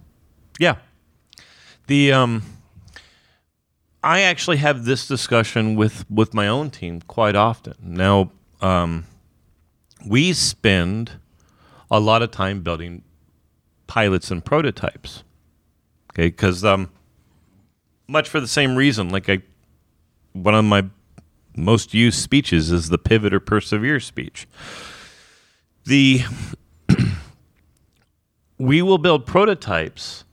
[0.59, 0.75] Yeah.
[1.87, 2.43] The um
[4.03, 7.73] I actually have this discussion with with my own team quite often.
[7.81, 8.31] Now,
[8.61, 9.05] um
[10.05, 11.13] we spend
[11.89, 13.03] a lot of time building
[13.87, 15.23] pilots and prototypes.
[16.11, 16.89] Okay, cuz um
[18.07, 19.41] much for the same reason like I
[20.33, 20.85] one of my
[21.55, 24.47] most used speeches is the pivot or persevere speech.
[25.85, 26.21] The
[28.57, 30.25] we will build prototypes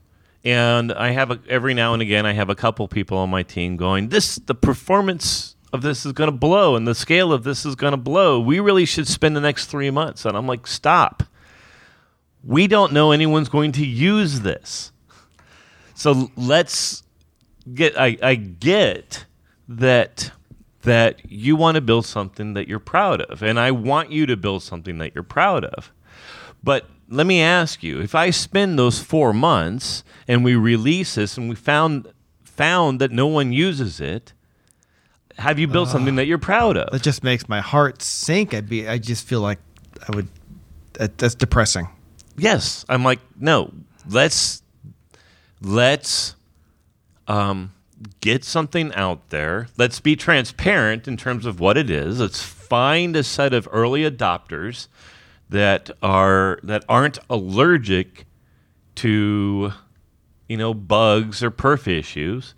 [0.43, 3.43] and i have a, every now and again i have a couple people on my
[3.43, 7.43] team going this the performance of this is going to blow and the scale of
[7.43, 8.39] this is going to blow.
[8.39, 10.25] We really should spend the next three months.
[10.25, 11.23] And i'm like stop.
[12.43, 14.91] We don't know anyone's going to use this.
[15.93, 17.03] So let's
[17.73, 19.25] get i, I get
[19.77, 20.31] that
[20.83, 24.35] that you want to build something that you're proud of and i want you to
[24.35, 25.91] build something that you're proud of
[26.63, 31.37] but let me ask you, if I spend those four months and we release this
[31.37, 32.07] and we found
[32.43, 34.33] found that no one uses it,
[35.37, 36.91] have you built something that you're proud of?
[36.91, 38.53] That just makes my heart sink.
[38.53, 39.59] I'd be I just feel like
[40.07, 40.29] I would
[40.93, 41.89] that, that's depressing.
[42.37, 42.85] Yes.
[42.87, 43.73] I'm like, no,
[44.09, 44.63] let's
[45.61, 46.35] let's
[47.27, 47.73] um,
[48.19, 49.67] get something out there.
[49.77, 52.19] Let's be transparent in terms of what it is.
[52.19, 54.87] Let's find a set of early adopters
[55.49, 58.25] that are that aren't allergic
[58.95, 59.73] to
[60.47, 62.53] you know bugs or perf issues.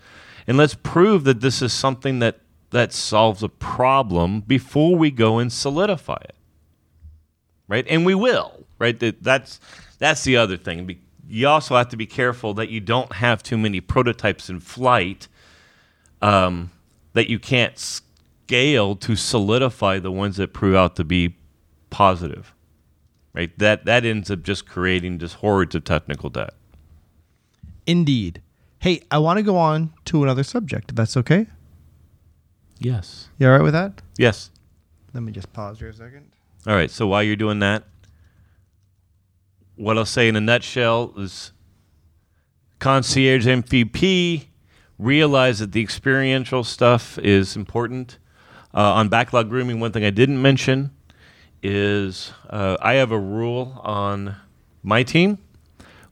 [0.45, 2.39] And let's prove that this is something that
[2.71, 6.36] that solves a problem before we go and solidify it.
[7.67, 7.86] Right?
[7.88, 8.99] And we will right?
[8.99, 9.60] That, that's
[9.97, 10.99] that's the other thing.
[11.27, 15.29] You also have to be careful that you don't have too many prototypes in flight
[16.24, 16.72] um,
[17.14, 21.36] that you can't scale to solidify the ones that prove out to be
[21.90, 22.54] positive
[23.34, 23.58] right?
[23.60, 26.54] That that ends up just creating just hordes of technical debt.
[27.86, 28.42] Indeed.
[28.80, 30.92] Hey, I want to go on to another subject.
[30.92, 31.48] If that's okay.
[32.80, 33.30] Yes.
[33.38, 34.02] You all right with that?
[34.18, 34.52] Yes.
[35.14, 36.32] Let me just pause here a second.
[36.68, 36.92] All right.
[36.92, 37.84] So while you're doing that,
[39.76, 41.52] what I'll say in a nutshell is
[42.80, 44.48] concierge MVP
[45.04, 48.18] realize that the experiential stuff is important.
[48.74, 50.92] Uh, on backlog grooming, one thing I didn't mention
[51.62, 54.36] is uh, I have a rule on
[54.82, 55.38] my team.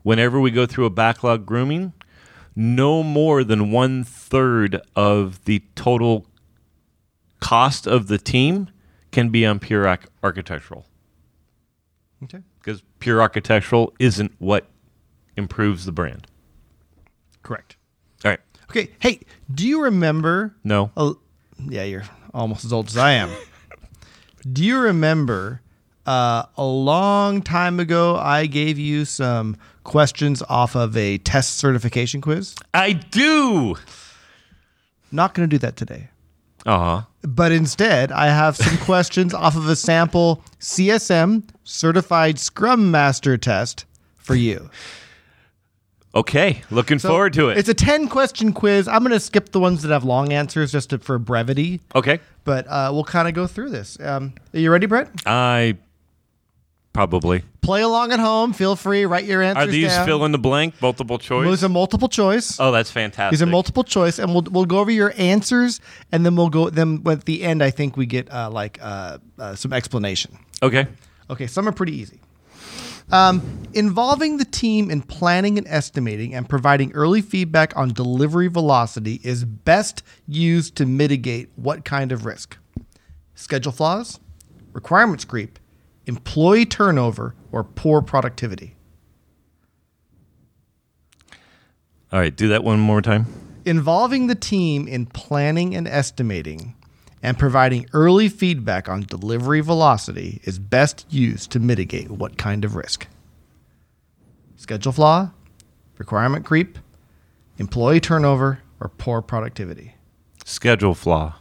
[0.02, 1.92] Whenever we go through a backlog grooming,
[2.54, 6.26] no more than one third of the total
[7.40, 8.68] cost of the team
[9.10, 10.86] can be on pure arch- architectural
[12.22, 12.38] Okay.
[12.60, 14.66] because pure architectural isn't what
[15.36, 16.26] improves the brand.
[17.42, 17.76] Correct.
[18.72, 18.88] Okay.
[19.00, 19.20] Hey,
[19.54, 20.54] do you remember?
[20.64, 20.90] No.
[20.96, 21.18] Oh,
[21.68, 23.30] yeah, you're almost as old as I am.
[24.50, 25.60] do you remember
[26.06, 32.22] uh, a long time ago I gave you some questions off of a test certification
[32.22, 32.54] quiz?
[32.72, 33.76] I do.
[35.10, 36.08] Not going to do that today.
[36.64, 37.02] Uh huh.
[37.20, 43.84] But instead, I have some questions off of a sample CSM certified Scrum Master test
[44.16, 44.70] for you.
[46.14, 46.62] Okay.
[46.70, 47.58] Looking So forward to it.
[47.58, 48.86] It's a 10 question quiz.
[48.86, 52.20] I'm going to skip the ones that have long answers just to, for brevity, okay.
[52.44, 53.98] but uh, we'll kind of go through this.
[54.00, 55.08] Um, are you ready, Brett?
[55.24, 55.78] I
[56.92, 57.42] probably.
[57.62, 58.52] Play along at home.
[58.52, 59.06] Feel free.
[59.06, 60.04] Write your answers Are these down.
[60.04, 61.48] fill in the blank, multiple choice?
[61.48, 62.58] These are multiple choice.
[62.60, 63.30] oh, that's fantastic.
[63.38, 66.68] These are multiple choice, and we'll we'll go over your answers, and then we'll go.
[66.70, 70.36] Then at the end, I think we get uh, like uh, uh, some explanation.
[70.62, 70.86] Okay.
[71.30, 72.20] Okay, some are pretty easy.
[73.10, 73.42] Um,
[73.74, 79.44] involving the team in planning and estimating and providing early feedback on delivery velocity is
[79.44, 82.56] best used to mitigate what kind of risk?
[83.34, 84.20] Schedule flaws,
[84.72, 85.58] requirements creep,
[86.06, 88.76] employee turnover, or poor productivity.
[92.12, 92.34] All right.
[92.34, 93.26] Do that one more time.
[93.64, 96.74] Involving the team in planning and estimating
[97.22, 102.74] and providing early feedback on delivery velocity is best used to mitigate what kind of
[102.74, 103.06] risk?
[104.56, 105.30] Schedule flaw,
[105.98, 106.78] requirement creep,
[107.58, 109.94] employee turnover, or poor productivity?
[110.44, 111.36] Schedule flaw.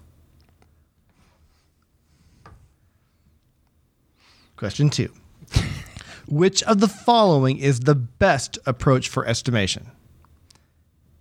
[4.56, 5.12] Question two
[6.28, 9.90] Which of the following is the best approach for estimation?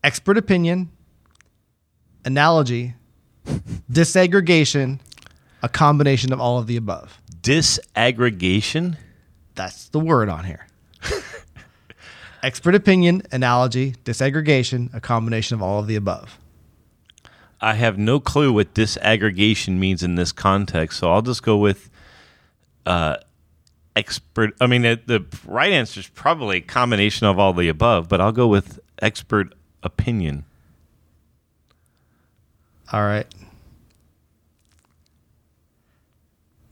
[0.05, 0.91] Expert opinion,
[2.25, 2.95] analogy,
[3.91, 5.01] disaggregation,
[5.63, 7.21] a combination of all of the above.
[7.41, 8.97] Disaggregation.
[9.55, 10.67] That's the word on here.
[12.43, 16.39] Expert opinion, analogy, disaggregation, a combination of all of the above.
[17.61, 21.91] I have no clue what disaggregation means in this context, so I'll just go with
[22.87, 23.17] uh,
[23.95, 24.55] expert.
[24.61, 28.21] I mean, the, the right answer is probably a combination of all the above, but
[28.21, 30.45] I'll go with expert opinion.
[32.93, 33.27] All right.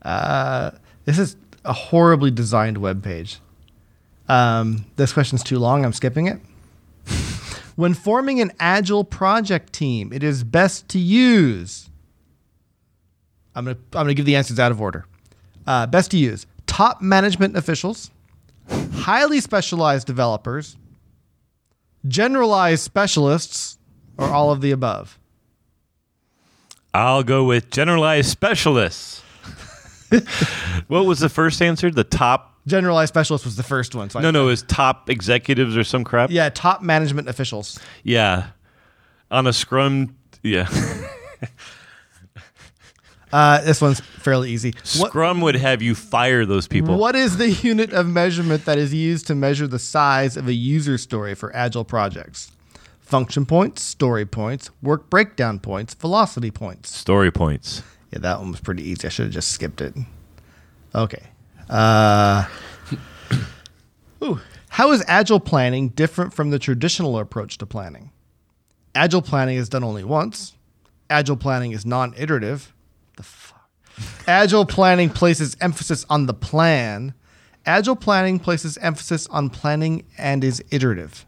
[0.01, 0.71] Uh,
[1.05, 3.39] this is a horribly designed web page.
[4.27, 5.85] Um, this question's too long.
[5.85, 6.39] I'm skipping it.
[7.75, 11.89] when forming an agile project team, it is best to use.
[13.55, 15.05] I'm gonna I'm gonna give the answers out of order.
[15.65, 18.11] Uh, best to use top management officials,
[18.93, 20.77] highly specialized developers,
[22.07, 23.77] generalized specialists,
[24.17, 25.18] or all of the above.
[26.93, 29.21] I'll go with generalized specialists.
[30.87, 31.91] what was the first answer?
[31.91, 32.55] The top?
[32.67, 34.09] Generalized specialist was the first one.
[34.09, 36.31] So I- No, no, it was top executives or some crap.
[36.31, 37.79] Yeah, top management officials.
[38.03, 38.47] Yeah.
[39.31, 40.15] On a scrum.
[40.43, 40.67] Yeah.
[43.31, 44.71] Uh, this one's fairly easy.
[44.97, 46.97] What, Scrum would have you fire those people.
[46.97, 50.53] what is the unit of measurement that is used to measure the size of a
[50.53, 52.51] user story for agile projects?
[53.09, 56.95] Function points, story points, work breakdown points, velocity points.
[56.95, 57.81] Story points.
[58.11, 59.07] Yeah, that one was pretty easy.
[59.07, 59.95] I should have just skipped it.
[60.93, 61.23] Okay.
[61.67, 62.45] Uh,
[64.23, 64.39] ooh.
[64.67, 68.11] How is agile planning different from the traditional approach to planning?
[68.93, 70.53] Agile planning is done only once.
[71.09, 72.75] Agile planning is non-iterative.
[73.17, 73.71] The fuck.
[74.27, 77.15] Agile planning places emphasis on the plan.
[77.65, 81.25] Agile planning places emphasis on planning and is iterative.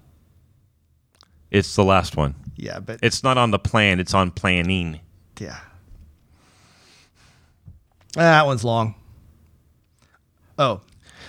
[1.51, 2.35] It's the last one.
[2.55, 4.99] Yeah, but It's not on the plan, it's on planning.
[5.39, 5.59] yeah.
[8.17, 8.95] Ah, that one's long.
[10.57, 10.81] Oh,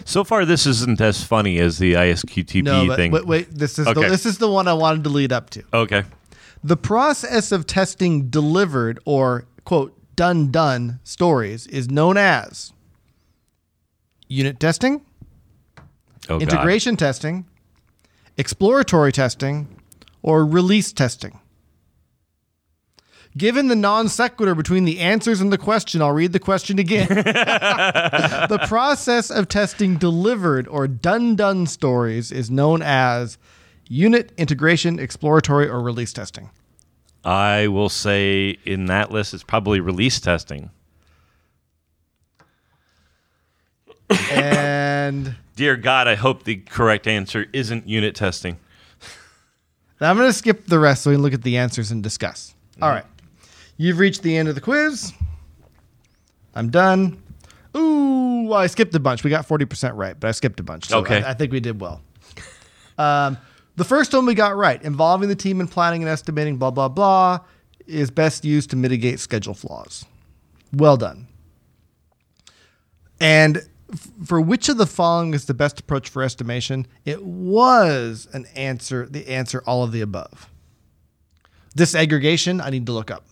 [0.04, 3.12] So far, this isn't as funny as the ISQTP no, but thing.
[3.12, 5.62] wait, wait, this is the, this is the one I wanted to lead up to.
[5.72, 6.04] okay.
[6.64, 12.72] The process of testing delivered or quote done done stories is known as
[14.28, 15.02] unit testing,
[16.28, 16.42] Oh, God.
[16.42, 17.46] integration testing,
[18.36, 19.66] exploratory testing,
[20.22, 21.38] or release testing.
[23.36, 27.08] Given the non sequitur between the answers and the question, I'll read the question again.
[27.08, 33.38] the process of testing delivered or done done stories is known as
[33.88, 36.50] unit, integration, exploratory, or release testing.
[37.24, 40.70] I will say in that list, it's probably release testing.
[44.30, 48.58] And Dear God, I hope the correct answer isn't unit testing.
[50.02, 52.02] Now I'm going to skip the rest so we can look at the answers and
[52.02, 52.56] discuss.
[52.82, 53.04] All right.
[53.76, 55.12] You've reached the end of the quiz.
[56.56, 57.22] I'm done.
[57.76, 59.22] Ooh, well, I skipped a bunch.
[59.22, 60.88] We got 40% right, but I skipped a bunch.
[60.88, 61.22] So Okay.
[61.22, 62.02] I, I think we did well.
[62.98, 63.38] Um,
[63.76, 66.88] the first one we got right, involving the team in planning and estimating, blah, blah,
[66.88, 67.38] blah,
[67.86, 70.04] is best used to mitigate schedule flaws.
[70.72, 71.28] Well done.
[73.20, 73.62] And
[74.24, 76.86] for which of the following is the best approach for estimation?
[77.04, 80.48] It was an answer, the answer, all of the above.
[81.76, 83.24] Disaggregation, I need to look up.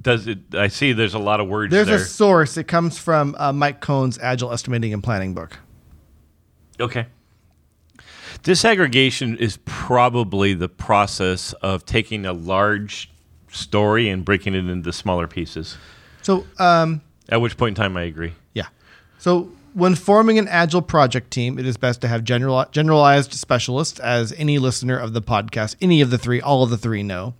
[0.00, 0.38] Does it?
[0.54, 0.92] I see.
[0.92, 1.96] There's a lot of words There's there.
[1.96, 2.56] a source.
[2.56, 5.58] It comes from uh, Mike Cohn's Agile Estimating and Planning book.
[6.78, 7.06] Okay.
[8.44, 13.10] Disaggregation is probably the process of taking a large
[13.50, 15.76] story and breaking it into smaller pieces.
[16.22, 18.34] So, um, At which point in time I agree.
[18.54, 18.66] yeah.
[19.18, 23.98] So, when forming an Agile project team, it is best to have general, generalized specialists,
[24.00, 27.34] as any listener of the podcast, any of the three, all of the three know.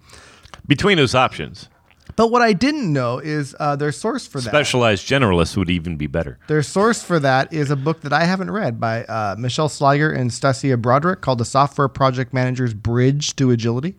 [0.67, 1.69] Between those options,
[2.17, 4.51] But what I didn't know is uh, their source for that.
[4.51, 6.39] specialized generalists would even be better.
[6.49, 10.15] Their source for that is a book that I haven't read by uh, Michele Sliger
[10.15, 13.95] and Stacia Broderick called The Software Project Manager's Bridge to Agility.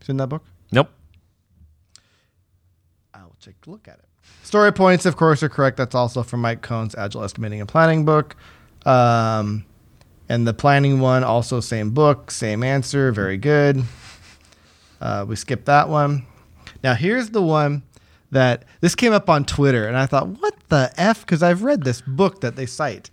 [0.00, 0.44] It's in that book?
[0.72, 0.90] Nope.
[3.14, 4.01] I'll take a look at it.
[4.52, 5.78] Story points, of course, are correct.
[5.78, 8.36] That's also from Mike Cohn's Agile Estimating and Planning book.
[8.84, 9.64] Um,
[10.28, 13.12] and the planning one, also same book, same answer.
[13.12, 13.82] Very good.
[15.00, 16.26] Uh, we skipped that one.
[16.84, 17.82] Now, here's the one
[18.30, 21.22] that this came up on Twitter, and I thought, what the F?
[21.22, 23.08] Because I've read this book that they cite.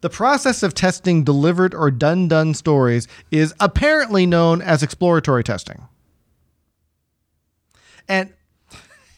[0.00, 5.88] The process of testing delivered or done done stories is apparently known as exploratory testing.
[8.06, 8.32] And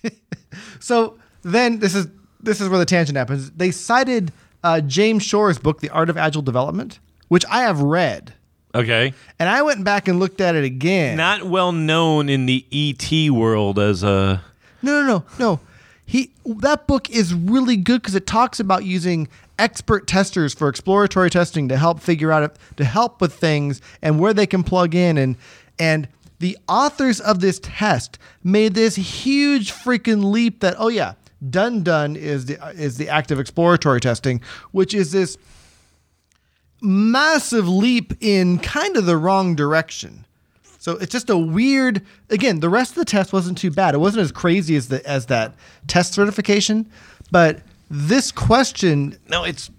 [0.80, 1.18] so
[1.52, 2.08] then this is
[2.40, 3.50] this is where the tangent happens.
[3.52, 4.32] They cited
[4.62, 8.34] uh, James Shore's book, The Art of Agile Development, which I have read,
[8.74, 9.14] Okay.
[9.38, 11.16] and I went back and looked at it again.
[11.16, 14.42] Not well known in the ET world as a.
[14.82, 15.60] No, no, no, no.
[16.04, 19.28] He that book is really good because it talks about using
[19.58, 24.34] expert testers for exploratory testing to help figure out to help with things and where
[24.34, 25.36] they can plug in and
[25.78, 26.06] and
[26.38, 31.14] the authors of this test made this huge freaking leap that oh yeah,
[31.50, 34.40] done done is the is the active exploratory testing,
[34.72, 35.36] which is this
[36.82, 40.24] massive leap in kind of the wrong direction.
[40.78, 42.02] So it's just a weird.
[42.30, 43.94] Again, the rest of the test wasn't too bad.
[43.94, 45.54] It wasn't as crazy as the as that
[45.88, 46.90] test certification,
[47.30, 47.60] but
[47.90, 49.70] this question No, it's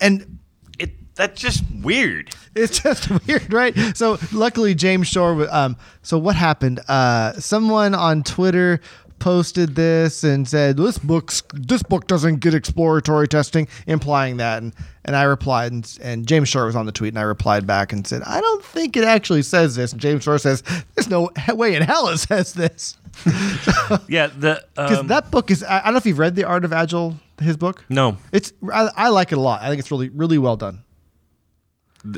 [0.00, 0.38] and
[0.78, 0.92] it.
[1.14, 2.34] That's just weird.
[2.54, 3.74] it's just weird, right?
[3.96, 5.46] So luckily, James Shore.
[5.50, 6.80] Um, so what happened?
[6.88, 8.80] Uh, someone on Twitter
[9.18, 14.62] posted this and said this book's this book doesn't get exploratory testing, implying that.
[14.62, 17.66] And and I replied, and, and James Shore was on the tweet, and I replied
[17.66, 19.92] back and said, I don't think it actually says this.
[19.92, 20.62] And James Shore says,
[20.94, 22.96] There's no way in hell it says this.
[24.08, 24.26] Yeah.
[24.28, 25.62] The Because um, that book is.
[25.62, 27.84] I I don't know if you've read The Art of Agile, his book.
[27.88, 28.16] no.
[28.32, 29.62] It's I, I like it a lot.
[29.62, 30.84] I think it's really really well done.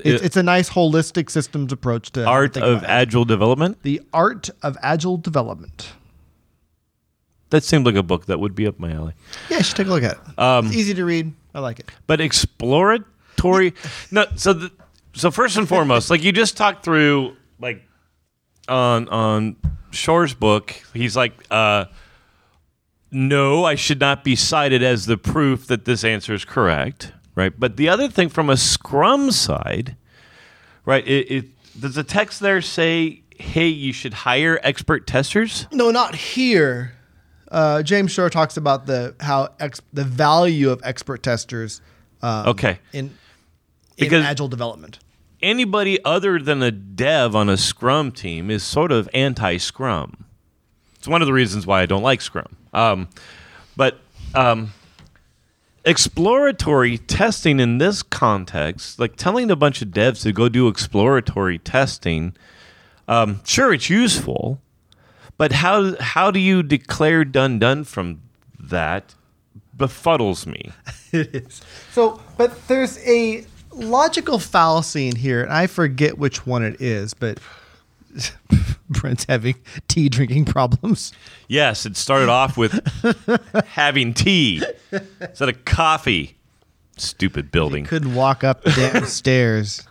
[0.05, 3.83] It's, it's a nice holistic systems approach to art of agile development.
[3.83, 5.93] the art of agile development.
[7.51, 9.15] That seemed like a book that would be up my alley.
[9.49, 10.39] Yeah, you should take a look at it.
[10.39, 11.33] Um, it's easy to read.
[11.55, 11.91] I like it.
[12.07, 13.75] But exploratory.
[14.11, 14.27] no.
[14.37, 14.73] So the,
[15.15, 17.83] so first and foremost, like you just talked through, like
[18.69, 19.57] on on
[19.91, 21.87] Shore's book, he's like, uh,
[23.11, 27.53] no, I should not be cited as the proof that this answer is correct, right?
[27.59, 29.97] But the other thing from a Scrum side,
[30.85, 31.07] right?
[31.07, 35.67] It, it does the text there say, hey, you should hire expert testers?
[35.73, 36.93] No, not here.
[37.51, 41.81] Uh, James Shore talks about the how ex, the value of expert testers.
[42.23, 42.79] Um, Okay.
[42.93, 43.11] In in
[43.97, 44.99] Because- agile development.
[45.43, 50.25] anybody other than a dev on a Scrum team is sort of anti-Scrum.
[50.97, 52.57] It's one of the reasons why I don't like Scrum.
[52.75, 53.09] Um,
[53.77, 53.99] but
[54.35, 54.73] um,
[55.85, 61.59] exploratory testing in this context, like telling a bunch of devs to go do exploratory
[61.59, 62.35] testing,
[63.09, 64.61] um, sure, it's useful,
[65.41, 68.21] but how how do you declare done done from
[68.59, 69.15] that?
[69.75, 70.71] Befuddles me.
[71.13, 71.63] it is.
[71.93, 77.15] So, but there's a logical fallacy in here, and I forget which one it is,
[77.15, 77.41] but
[78.91, 79.55] Brent's having
[79.89, 81.11] tea drinking problems.
[81.49, 82.79] Yes, it started off with
[83.69, 84.63] having tea
[85.23, 86.37] instead of coffee.
[86.99, 87.87] Stupid building.
[87.87, 89.89] Couldn't walk up the damn stairs.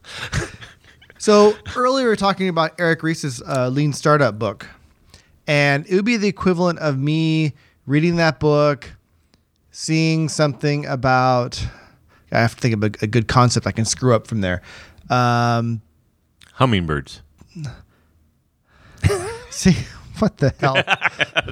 [1.17, 4.67] So earlier we were talking about Eric Ries's uh, Lean Startup book,
[5.49, 7.53] and it would be the equivalent of me
[7.87, 8.91] reading that book,
[9.71, 11.65] seeing something about.
[12.31, 14.61] I have to think of a, a good concept I can screw up from there.
[15.09, 15.81] Um,
[16.53, 17.23] Hummingbirds.
[19.49, 19.75] see
[20.19, 20.77] what the hell?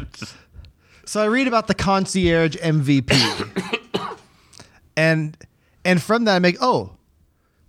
[1.06, 4.20] so I read about the concierge MVP,
[4.96, 5.36] and
[5.84, 6.97] and from that I make oh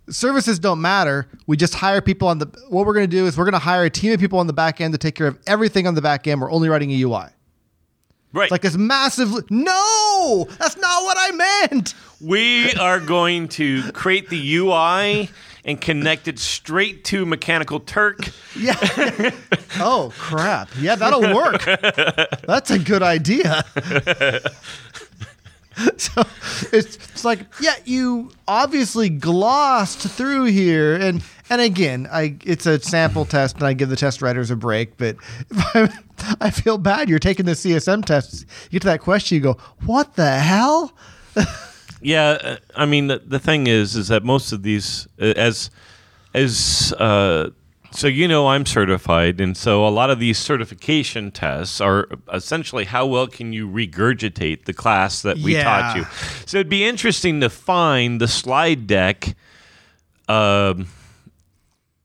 [0.09, 1.27] services don't matter.
[1.47, 2.45] We just hire people on the.
[2.69, 4.47] What we're going to do is we're going to hire a team of people on
[4.47, 6.41] the back end to take care of everything on the back end.
[6.41, 7.25] We're only writing a UI.
[8.31, 8.43] Right.
[8.43, 9.49] It's like this massive.
[9.49, 11.95] No, that's not what I meant.
[12.21, 15.29] we are going to create the UI
[15.65, 18.19] and connect it straight to Mechanical Turk.
[18.55, 18.75] Yeah.
[19.79, 20.69] oh crap.
[20.79, 21.63] Yeah, that'll work.
[22.45, 23.63] That's a good idea.
[25.97, 26.23] so
[26.73, 30.95] it's, it's like yeah you obviously glossed through here.
[30.95, 34.55] And and again i it's a sample test and i give the test writers a
[34.55, 35.15] break but
[35.73, 35.89] I,
[36.41, 37.09] I feel bad.
[37.09, 40.93] You're taking the csm test you get to that question you go what the hell?
[42.01, 45.69] Yeah, uh, I mean the, the thing is, is that most of these, uh, as
[46.33, 47.49] as uh,
[47.91, 52.85] so you know, I'm certified, and so a lot of these certification tests are essentially
[52.85, 56.05] how well can you regurgitate the class that we taught you.
[56.45, 59.35] So it'd be interesting to find the slide deck,
[60.27, 60.87] um,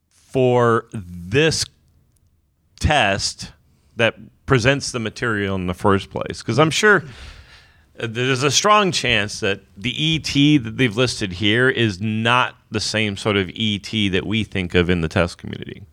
[0.09, 1.65] for this
[2.81, 3.53] test
[3.97, 4.17] that
[4.47, 7.05] presents the material in the first place, because I'm sure
[7.97, 13.17] there's a strong chance that the ET that they've listed here is not the same
[13.17, 15.85] sort of ET that we think of in the test community.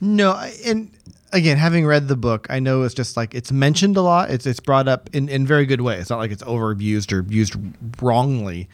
[0.00, 0.32] No,
[0.64, 0.90] and
[1.32, 4.30] again, having read the book, I know it's just like it's mentioned a lot.
[4.30, 5.98] It's it's brought up in in very good way.
[5.98, 7.54] It's not like it's overabused or used
[8.00, 8.68] wrongly.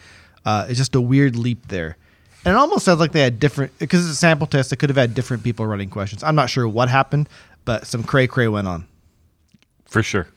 [0.44, 1.97] Uh, it's just a weird leap there,
[2.44, 4.70] and it almost sounds like they had different because it's a sample test.
[4.70, 6.22] They could have had different people running questions.
[6.22, 7.28] I'm not sure what happened,
[7.64, 8.86] but some cray cray went on
[9.86, 10.28] For sure.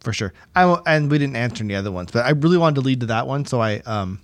[0.00, 0.32] For sure.
[0.54, 3.00] I w- and we didn't answer any other ones, but I really wanted to lead
[3.00, 4.20] to that one, so I um.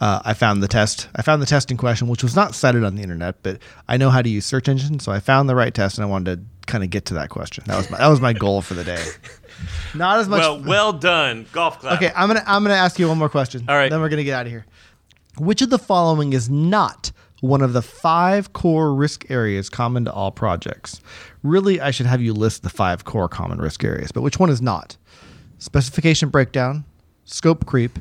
[0.00, 1.08] Uh, I found the test.
[1.14, 4.10] I found the testing question, which was not cited on the internet, but I know
[4.10, 6.66] how to use search engines, so I found the right test, and I wanted to
[6.66, 7.62] kind of get to that question.
[7.68, 9.02] That was my that was my goal for the day.
[9.94, 10.40] Not as much.
[10.40, 11.46] Well, well done.
[11.52, 11.94] Golf clap.
[11.96, 13.64] okay, I'm gonna I'm gonna ask you one more question.
[13.68, 13.88] All right.
[13.90, 14.66] then we're gonna get out of here.
[15.38, 17.12] Which of the following is not
[17.44, 21.00] one of the five core risk areas common to all projects?
[21.42, 24.50] Really, I should have you list the five core common risk areas, but which one
[24.50, 24.96] is not?
[25.58, 26.84] Specification breakdown,
[27.24, 27.98] scope creep,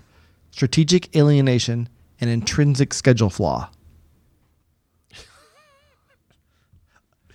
[0.52, 1.90] strategic alienation,
[2.22, 3.70] and intrinsic schedule flaw.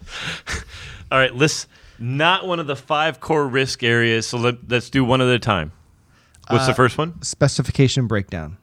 [1.11, 4.27] All right, list not one of the five core risk areas.
[4.27, 5.73] So let, let's do one at a time.
[6.49, 7.21] What's Uh, the first one?
[7.23, 8.57] Specification breakdown,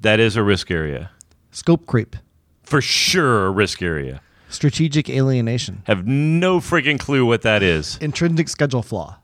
[0.00, 1.10] That is a risk area.
[1.50, 2.16] scope creep,
[2.62, 4.20] For sure, a risk area.
[4.48, 7.96] strategic alienation, Have no freaking clue what that is.
[8.00, 9.16] intrinsic schedule flaw.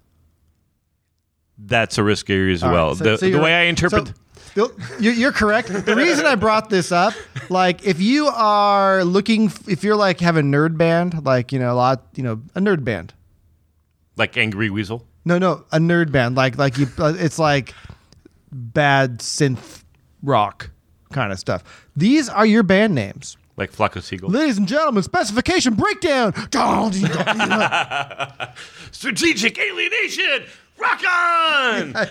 [1.59, 2.95] That's a risk area as All right, well.
[2.95, 4.09] so- the, so the you're- way I interpret.
[4.55, 5.69] so- you're, you're correct.
[5.69, 7.15] The reason I brought this up,
[7.49, 11.59] like, if you are looking, f- if you're like have a nerd band, like you
[11.61, 13.13] know a lot, you know a nerd band.
[14.17, 15.07] like Angry Weasel.
[15.25, 16.35] No, no, a nerd band.
[16.37, 17.73] Like, like you, uh, it's like
[18.51, 19.85] bad synth
[20.23, 20.71] rock
[21.11, 21.89] kind of stuff.
[21.97, 23.37] These are your band names.
[23.57, 24.31] Like Flock of Seagull.
[24.31, 26.33] Ladies and gentlemen, specification breakdown.
[28.93, 30.45] Strategic alienation!
[30.79, 31.95] Rock on!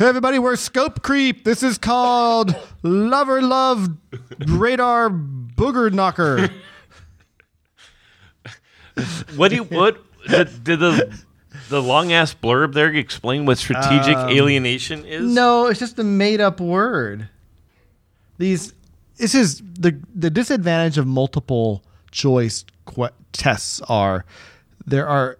[0.00, 1.44] Hey everybody, we're Scope Creep.
[1.44, 3.86] This is called Lover Love
[4.46, 6.48] Radar Booger Knocker.
[9.36, 11.20] what do you, what, did, did the,
[11.68, 15.22] the long ass blurb there explain what strategic um, alienation is?
[15.34, 17.28] No, it's just a made up word.
[18.40, 18.72] These
[19.18, 24.24] this is the the disadvantage of multiple choice que- tests are
[24.86, 25.38] there are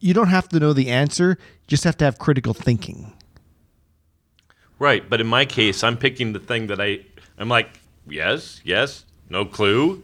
[0.00, 3.12] you don't have to know the answer, you just have to have critical thinking.
[4.80, 7.00] Right, but in my case, I'm picking the thing that I,
[7.38, 7.68] I'm like,
[8.08, 10.02] yes, yes, no clue.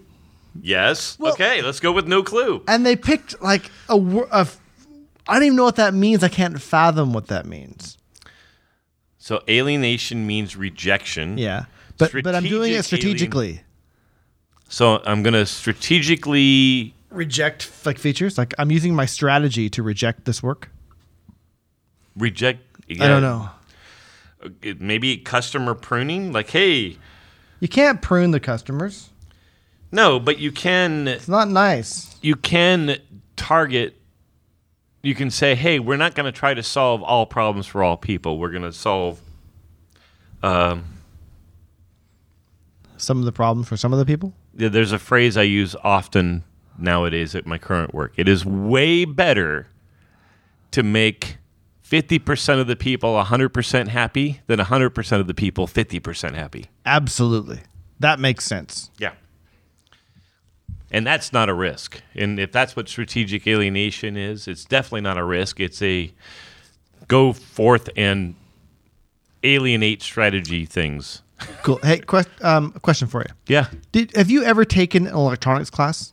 [0.63, 1.19] Yes.
[1.19, 2.63] Well- okay, let's go with no clue.
[2.69, 4.45] And they picked like a word I
[5.35, 6.23] don't even know what that means.
[6.23, 7.99] I can't fathom what that means.
[9.19, 11.37] So alienation means rejection.
[11.37, 11.65] Yeah.
[11.99, 13.61] But but I'm doing it Strategic alien- strategically.
[14.69, 18.37] So I'm going to strategically Reject like features.
[18.37, 20.71] Like I'm using my strategy to reject this work.
[22.17, 22.61] reject.
[22.91, 23.51] I don't know.
[24.79, 26.97] maybe customer pruning like hey
[27.61, 29.11] You can't prune the customers.
[29.93, 32.17] No, but you can It's not nice.
[32.23, 32.97] you can
[33.37, 33.95] target
[35.03, 37.97] you can say, "Hey, we're not going to try to solve all problems for all
[37.97, 38.39] people.
[38.39, 39.21] We're going to solve
[40.43, 40.85] um
[42.99, 44.35] Some of the problem for some of the people.
[44.57, 46.45] yeah, there's a phrase I use often
[46.79, 48.13] nowadays at my current work.
[48.17, 49.69] It is way better
[50.73, 51.39] to make
[51.89, 56.67] 50% of the people 100% happy than 100% of the people 50% happy.
[56.85, 57.61] Absolutely.
[58.01, 58.91] That makes sense.
[58.99, 59.13] Yeah.
[60.91, 62.03] And that's not a risk.
[62.15, 65.61] And if that's what strategic alienation is, it's definitely not a risk.
[65.61, 66.13] It's a
[67.09, 68.35] go forth and
[69.43, 71.23] alienate strategy things.
[71.63, 71.79] Cool.
[71.83, 73.35] Hey, quest, um, question for you.
[73.47, 73.69] Yeah.
[73.93, 76.13] Did have you ever taken an electronics class?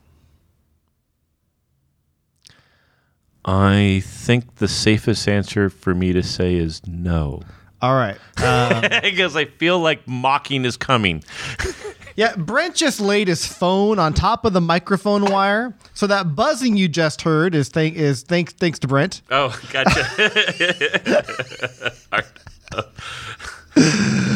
[3.46, 7.42] I think the safest answer for me to say is no.
[7.82, 8.18] All right.
[8.42, 11.24] Um, because I feel like mocking is coming.
[12.16, 16.78] yeah, Brent just laid his phone on top of the microphone wire, so that buzzing
[16.78, 19.22] you just heard is thank is thanks thanks to Brent.
[19.30, 20.08] Oh, gotcha.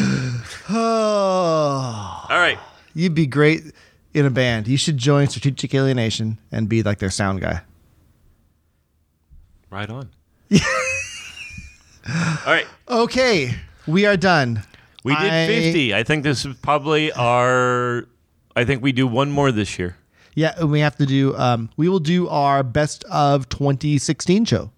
[0.70, 2.58] Oh, All right.
[2.94, 3.62] you'd be great
[4.14, 4.68] in a band.
[4.68, 7.62] You should join Strategic Alienation and be like their sound guy.
[9.70, 10.10] Right on.
[10.52, 10.58] All
[12.46, 12.66] right.
[12.88, 13.54] Okay,
[13.86, 14.62] we are done.
[15.04, 15.94] We did I- 50.
[15.94, 18.06] I think this is probably our.
[18.56, 19.96] I think we do one more this year.
[20.34, 21.36] Yeah, and we have to do.
[21.36, 24.70] Um, we will do our best of 2016 show.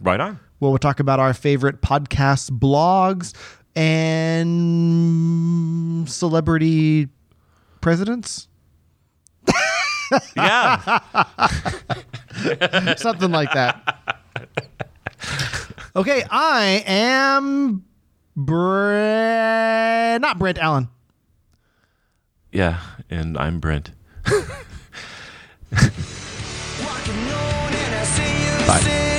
[0.00, 0.38] Right on.
[0.58, 3.32] where we'll talk about our favorite podcasts, blogs,
[3.76, 4.88] and
[6.08, 7.08] celebrity
[7.80, 8.48] presidents.
[10.36, 11.00] Yeah.
[12.96, 13.98] Something like that.
[15.96, 17.84] Okay, I am
[18.36, 20.88] Brent, not Brent Allen.
[22.52, 22.78] yeah.
[23.10, 23.90] And I'm Brent.
[24.26, 24.48] Walking on
[27.72, 28.80] and I see you Bye.
[28.80, 29.15] sing.